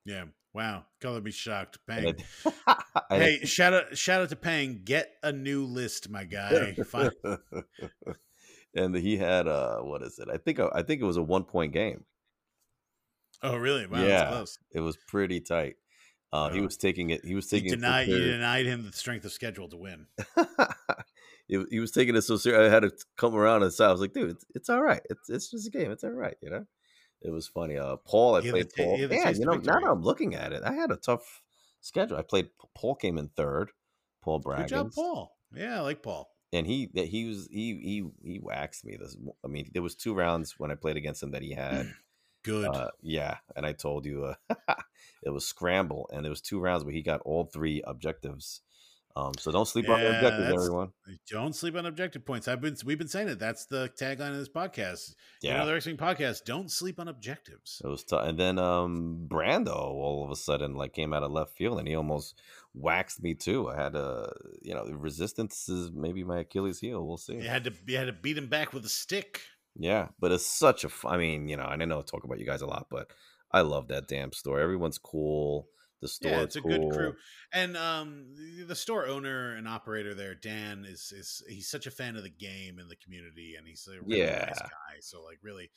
[0.04, 0.24] Yeah.
[0.52, 0.84] Wow.
[1.00, 1.78] Color me shocked.
[1.88, 2.52] And Bang.
[2.66, 3.96] I- I Hey, shout out!
[3.96, 4.80] Shout out to Pang.
[4.84, 6.74] Get a new list, my guy.
[8.72, 10.28] And he had uh, what is it?
[10.32, 12.04] I think I think it was a one point game.
[13.42, 13.86] Oh, really?
[13.86, 14.00] Wow.
[14.04, 14.44] Yeah.
[14.72, 15.74] It was pretty tight.
[16.32, 16.64] Uh, he Oh.
[16.64, 17.24] was taking it.
[17.24, 20.06] He was You taking so denied, you denied him the strength of schedule to win.
[21.52, 22.70] It- he was taking it so serious.
[22.70, 25.02] I had to come around and say, I was like, dude, it's, it's all right.
[25.10, 25.90] It's it's just a game.
[25.90, 26.36] It's all right.
[26.40, 26.64] You know,
[27.22, 27.76] it was funny.
[27.76, 28.98] Uh, Paul, I played ta- Paul.
[28.98, 31.42] Yeah, you know, now that I'm looking at it, I had a tough
[31.80, 32.16] schedule.
[32.16, 32.48] I played.
[32.74, 33.70] Paul came in third.
[34.22, 34.62] Paul Bragg.
[34.62, 35.36] Good job, Paul.
[35.54, 36.30] Yeah, I like Paul.
[36.52, 37.74] and he that he was he
[38.22, 38.96] he he waxed me.
[38.96, 41.92] This I mean, there was two rounds when I played against him that he had.
[42.42, 42.68] Good.
[42.74, 44.74] Uh, yeah, and I told you uh,
[45.22, 48.62] it was scramble, and there was two rounds where he got all three objectives.
[49.16, 50.92] Um, so don't sleep on the objectives, everyone.
[51.28, 52.46] Don't sleep on objective points.
[52.46, 53.38] I've been we've been saying it.
[53.40, 55.14] That's the tagline of this podcast.
[55.42, 56.44] Yeah, You know, the wrestling podcast.
[56.44, 57.82] Don't sleep on objectives.
[57.84, 58.26] it was tough.
[58.28, 61.88] And then um, Brando all of a sudden like came out of left field, and
[61.88, 62.40] he almost
[62.72, 63.68] waxed me too.
[63.68, 64.32] I had a
[64.62, 67.04] you know resistance is maybe my Achilles heel.
[67.04, 67.34] We'll see.
[67.34, 69.42] You had to you had to beat him back with a stick.
[69.76, 70.88] Yeah, but it's such a.
[70.88, 72.86] f- I mean, you know, and I know I talk about you guys a lot,
[72.90, 73.10] but
[73.52, 74.60] I love that damn store.
[74.60, 75.68] Everyone's cool.
[76.00, 77.14] The store Yeah, it's a good crew.
[77.52, 78.34] And um,
[78.66, 82.30] the- store owner and operator there, Dan, is is he's such a fan of the
[82.30, 85.00] game and the community, and he's a really nice guy.
[85.00, 85.70] So like, really,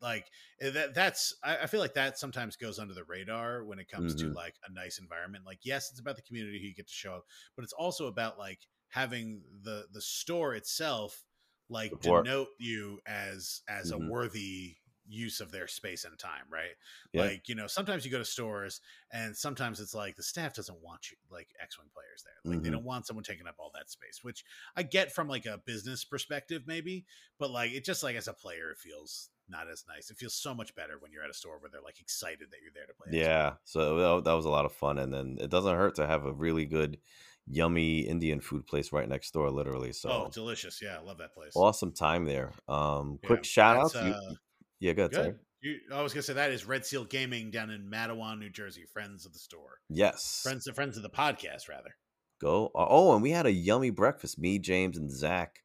[0.00, 0.94] like eh, that.
[0.94, 4.28] That's I, I feel like that sometimes goes under the radar when it comes to
[4.28, 4.34] Mhm.
[4.34, 5.44] like a nice environment.
[5.44, 7.24] Like, yes, it's about the community who you get to show up,
[7.56, 11.24] but it's also about like having the the store itself
[11.68, 12.28] like Support.
[12.28, 13.90] denote you as as Mhm.
[13.90, 14.76] a worthy
[15.08, 16.76] use of their space and time right
[17.12, 17.22] Yeah.
[17.22, 18.80] like you know sometimes you go to stores
[19.10, 22.68] and sometimes it's like the staff doesn't want you like x-wing players there like they
[22.68, 22.72] Mhm.
[22.72, 24.44] don't want someone taking up all that space which
[24.76, 27.06] i get from like a business perspective maybe
[27.38, 30.34] but like it just like as a player it feels not as nice it feels
[30.34, 32.86] so much better when you're at a store where they're like excited that you're there
[32.86, 33.18] to play.
[33.18, 36.26] Yeah, so that, was a lot of fun, and then it doesn't hurt to have
[36.26, 36.98] a really good,
[37.46, 39.92] yummy Indian food place right next door, literally.
[39.92, 42.52] So oh delicious yeah i love that place awesome time there.
[42.68, 43.84] Um, Yeah, quick shout out.
[43.86, 43.94] outs.
[43.94, 44.34] You- uh,
[44.80, 45.12] yeah, go ahead.
[45.12, 48.48] good you, i was gonna say that is red seal gaming down in matawan new
[48.50, 51.94] jersey friends of the store Yes, friends of friends of the podcast rather
[52.40, 52.70] go.
[52.74, 54.38] Oh, and we had a yummy breakfast.
[54.38, 55.60] Me, James, and Zach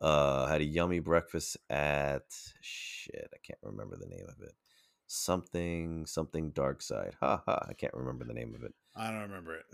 [0.00, 2.22] uh, had a yummy breakfast at
[2.60, 3.28] shit.
[3.34, 4.52] I can't remember the name of it.
[5.06, 7.14] Something something dark side.
[7.20, 7.66] Ha ha.
[7.68, 8.72] I can't remember the name of it.
[8.96, 9.64] i don't remember it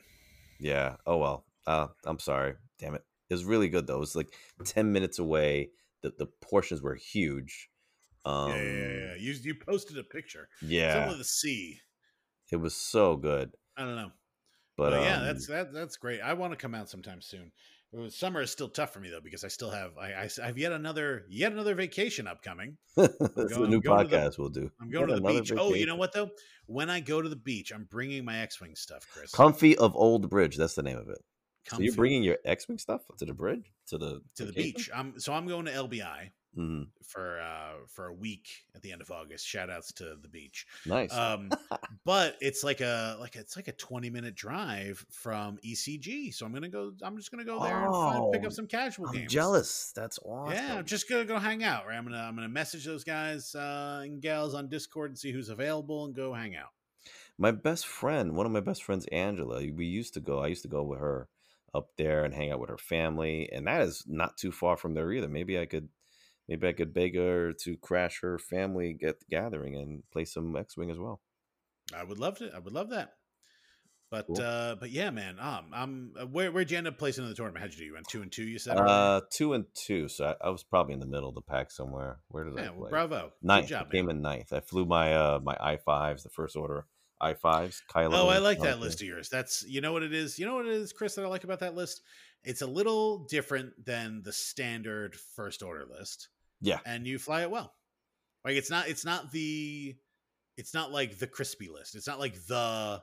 [0.59, 0.97] Yeah.
[1.07, 1.45] Oh well.
[1.67, 2.55] Uh, I'm sorry.
[2.79, 3.05] Damn it.
[3.29, 3.97] It was really good though.
[3.97, 4.33] It was like
[4.65, 5.71] ten minutes away.
[6.03, 7.69] The the portions were huge.
[8.25, 9.15] Um, yeah, yeah, yeah.
[9.19, 10.49] You you posted a picture.
[10.63, 11.81] yeah, Something with a C.
[12.53, 13.51] it was so good.
[13.77, 14.11] I don't know.
[14.77, 16.21] But, But, yeah, um, that's that that's great.
[16.21, 17.51] I want to come out sometime soon.
[17.93, 20.59] Was- Summer is still tough for me though because I still have I I have
[20.59, 22.77] yet another yet another vacation upcoming.
[22.97, 24.71] that's going- a new to the- podcast we'll do.
[24.81, 25.53] I'm going Yet to the beach.
[25.57, 26.31] Oh, you know what though?
[26.67, 29.31] When I go to the beach, I'm bringing my X-wing stuff, Chris.
[29.33, 30.57] Comfy of Old Bridge.
[30.57, 31.19] That's the name of it.
[31.71, 34.89] So you're bringing your X-wing stuff to the bridge to the to the beach.
[34.95, 36.89] I'm so I'm going to LBI Mhm.
[37.05, 39.47] for uh for a week at the end of August.
[39.47, 40.67] Shout outs to the beach.
[40.87, 41.13] Nice.
[41.15, 41.51] Um,
[42.05, 46.35] but it's like a like it's like a 20 minute drive from ECG.
[46.35, 46.93] So I'm gonna go.
[47.03, 49.33] I'm just gonna go there and find, pick Oh, up some casual I'm games.
[49.33, 49.93] jealous.
[49.95, 50.55] That's awesome.
[50.57, 51.87] Yeah, I'm just gonna go hang out.
[51.87, 55.33] Right, I'm gonna I'm gonna message those guys uh, and gals on Discord and see
[55.33, 56.71] who's available and go hang out.
[57.39, 60.63] my best friend, one of my best friends, Angela, we used to go, I used
[60.63, 61.29] to go with her
[61.73, 63.49] up there and hang out with her family.
[63.53, 65.29] And that is not too far from there either.
[65.29, 65.89] Maybe I could,
[66.49, 70.77] maybe I could beg her to crash her family get gathering and play some X
[70.77, 71.21] Wing as well.
[71.95, 72.51] I would love to.
[72.55, 73.15] I would love that.
[74.11, 74.41] But Cool.
[74.41, 75.37] uh, but yeah, man.
[75.39, 77.63] Um, I'm uh, where where'd you end up placing in the tournament?
[77.63, 77.85] How'd you do?
[77.85, 78.45] You went two and two.
[78.45, 78.79] You said.
[78.79, 80.09] Uh, two and two.
[80.09, 82.19] So I, I was probably in the middle of the pack somewhere.
[82.29, 82.79] Where did I yeah, play?
[82.79, 83.33] well, bravo.
[83.43, 83.67] ninth.
[83.67, 84.17] Good job, I came man.
[84.17, 84.53] in ninth.
[84.53, 86.87] I flew my uh my I fives, the first order
[87.21, 87.83] I fives.
[87.93, 88.15] Kylo.
[88.15, 89.29] Oh, I like that list of yours.
[89.29, 90.39] That's you know what it is.
[90.39, 91.15] You know what it is, Chris.
[91.17, 92.01] That I like about that list.
[92.45, 96.29] It's a little different than the standard first order list.
[96.61, 96.79] Yeah.
[96.85, 97.75] and you fly it well.
[98.45, 98.89] Like it's not.
[98.89, 99.97] It's not the.
[100.57, 101.95] It's not like the crispy list.
[101.95, 103.03] It's not like the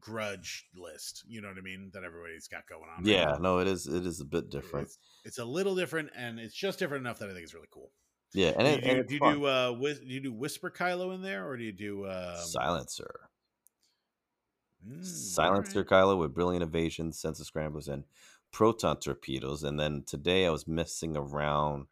[0.00, 1.22] grudge list.
[1.26, 1.90] You know what I mean?
[1.94, 3.04] That everybody's got going on.
[3.04, 3.38] right Yeah, now.
[3.38, 3.86] no, it is.
[3.86, 4.86] It is a bit different.
[4.86, 7.68] It's, it's a little different, and it's just different enough that I think it's really
[7.70, 7.90] cool.
[8.32, 11.14] Yeah, and do it, you, and do, you do uh, do you do whisper Kylo
[11.14, 13.28] in there, or do you do um, silencer.
[14.86, 15.90] mm, silencer alright.
[15.90, 18.04] Kylo with brilliant evasion, sensor scramblers, and
[18.52, 19.62] proton torpedoes.
[19.62, 21.86] And then today I was messing around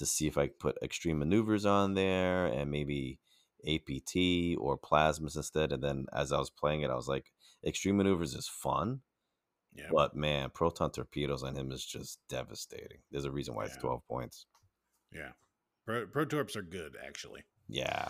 [0.00, 3.20] to see if I could put extreme maneuvers on there and maybe
[3.66, 5.72] APT or plasmas instead.
[5.72, 7.32] And then as I was playing it, I was like,
[7.64, 9.00] Extreme Maneuvers is fun.
[9.74, 9.88] Yeah.
[9.92, 12.98] But man, proton torpedoes on him is just devastating.
[13.10, 14.46] There's a reason why it's 12 points.
[15.12, 15.32] Yeah.
[15.86, 17.42] Pro, torps are good, actually.
[17.68, 18.08] Yeah.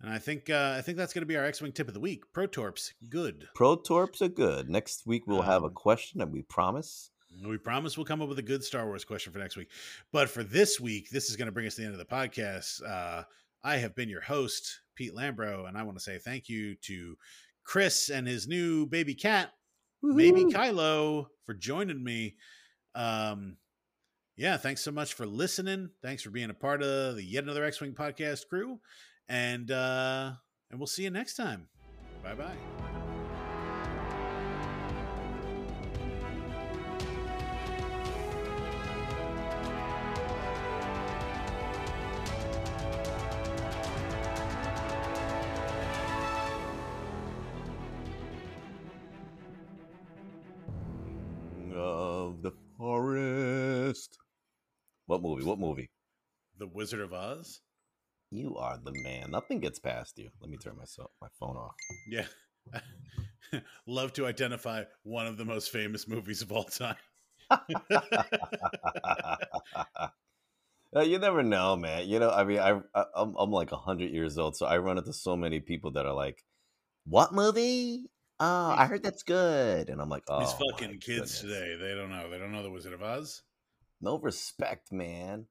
[0.00, 1.94] And I think uh, I think that's going to be our X Wing tip of
[1.94, 2.22] the week.
[2.32, 3.48] Pro Torps, good.
[3.54, 4.70] Pro Torps are good.
[4.70, 7.10] Next week we'll have a Um, question and we promise.
[7.46, 9.70] We promise we'll come up with a good Star Wars question for next week.
[10.12, 12.04] But for this week, this is going to bring us to the end of the
[12.04, 12.82] podcast.
[12.86, 13.24] Uh,
[13.62, 17.16] I have been your host, Pete Lambro, and I want to say thank you to
[17.64, 19.52] Chris and his new baby cat,
[20.02, 20.52] baby Woohoo!
[20.52, 22.36] Kylo, for joining me.
[22.94, 23.56] Um,
[24.36, 25.90] yeah, thanks so much for listening.
[26.00, 28.80] Thanks for being a part of the Yet Another X Wing podcast crew,
[29.28, 30.32] and uh,
[30.70, 31.68] and we'll see you next time.
[32.22, 32.97] Bye bye.
[55.38, 55.48] Movie?
[55.48, 55.90] What movie?
[56.58, 57.60] The Wizard of Oz.
[58.30, 59.30] You are the man.
[59.30, 60.30] Nothing gets past you.
[60.40, 61.74] Let me turn myself my phone off.
[62.08, 62.26] Yeah.
[63.86, 66.96] Love to identify one of the most famous movies of all time.
[70.96, 72.08] Uh, you never know, man.
[72.08, 74.96] You know, I mean, I, I I'm I'm like hundred years old, so I run
[74.96, 76.42] into so many people that are like,
[77.04, 78.06] "What movie?
[78.40, 81.40] Oh, I heard that's good," and I'm like, "Oh, These fucking kids goodness.
[81.40, 82.30] today, they don't know.
[82.30, 83.42] They don't know the Wizard of Oz.
[84.00, 85.46] No respect, man.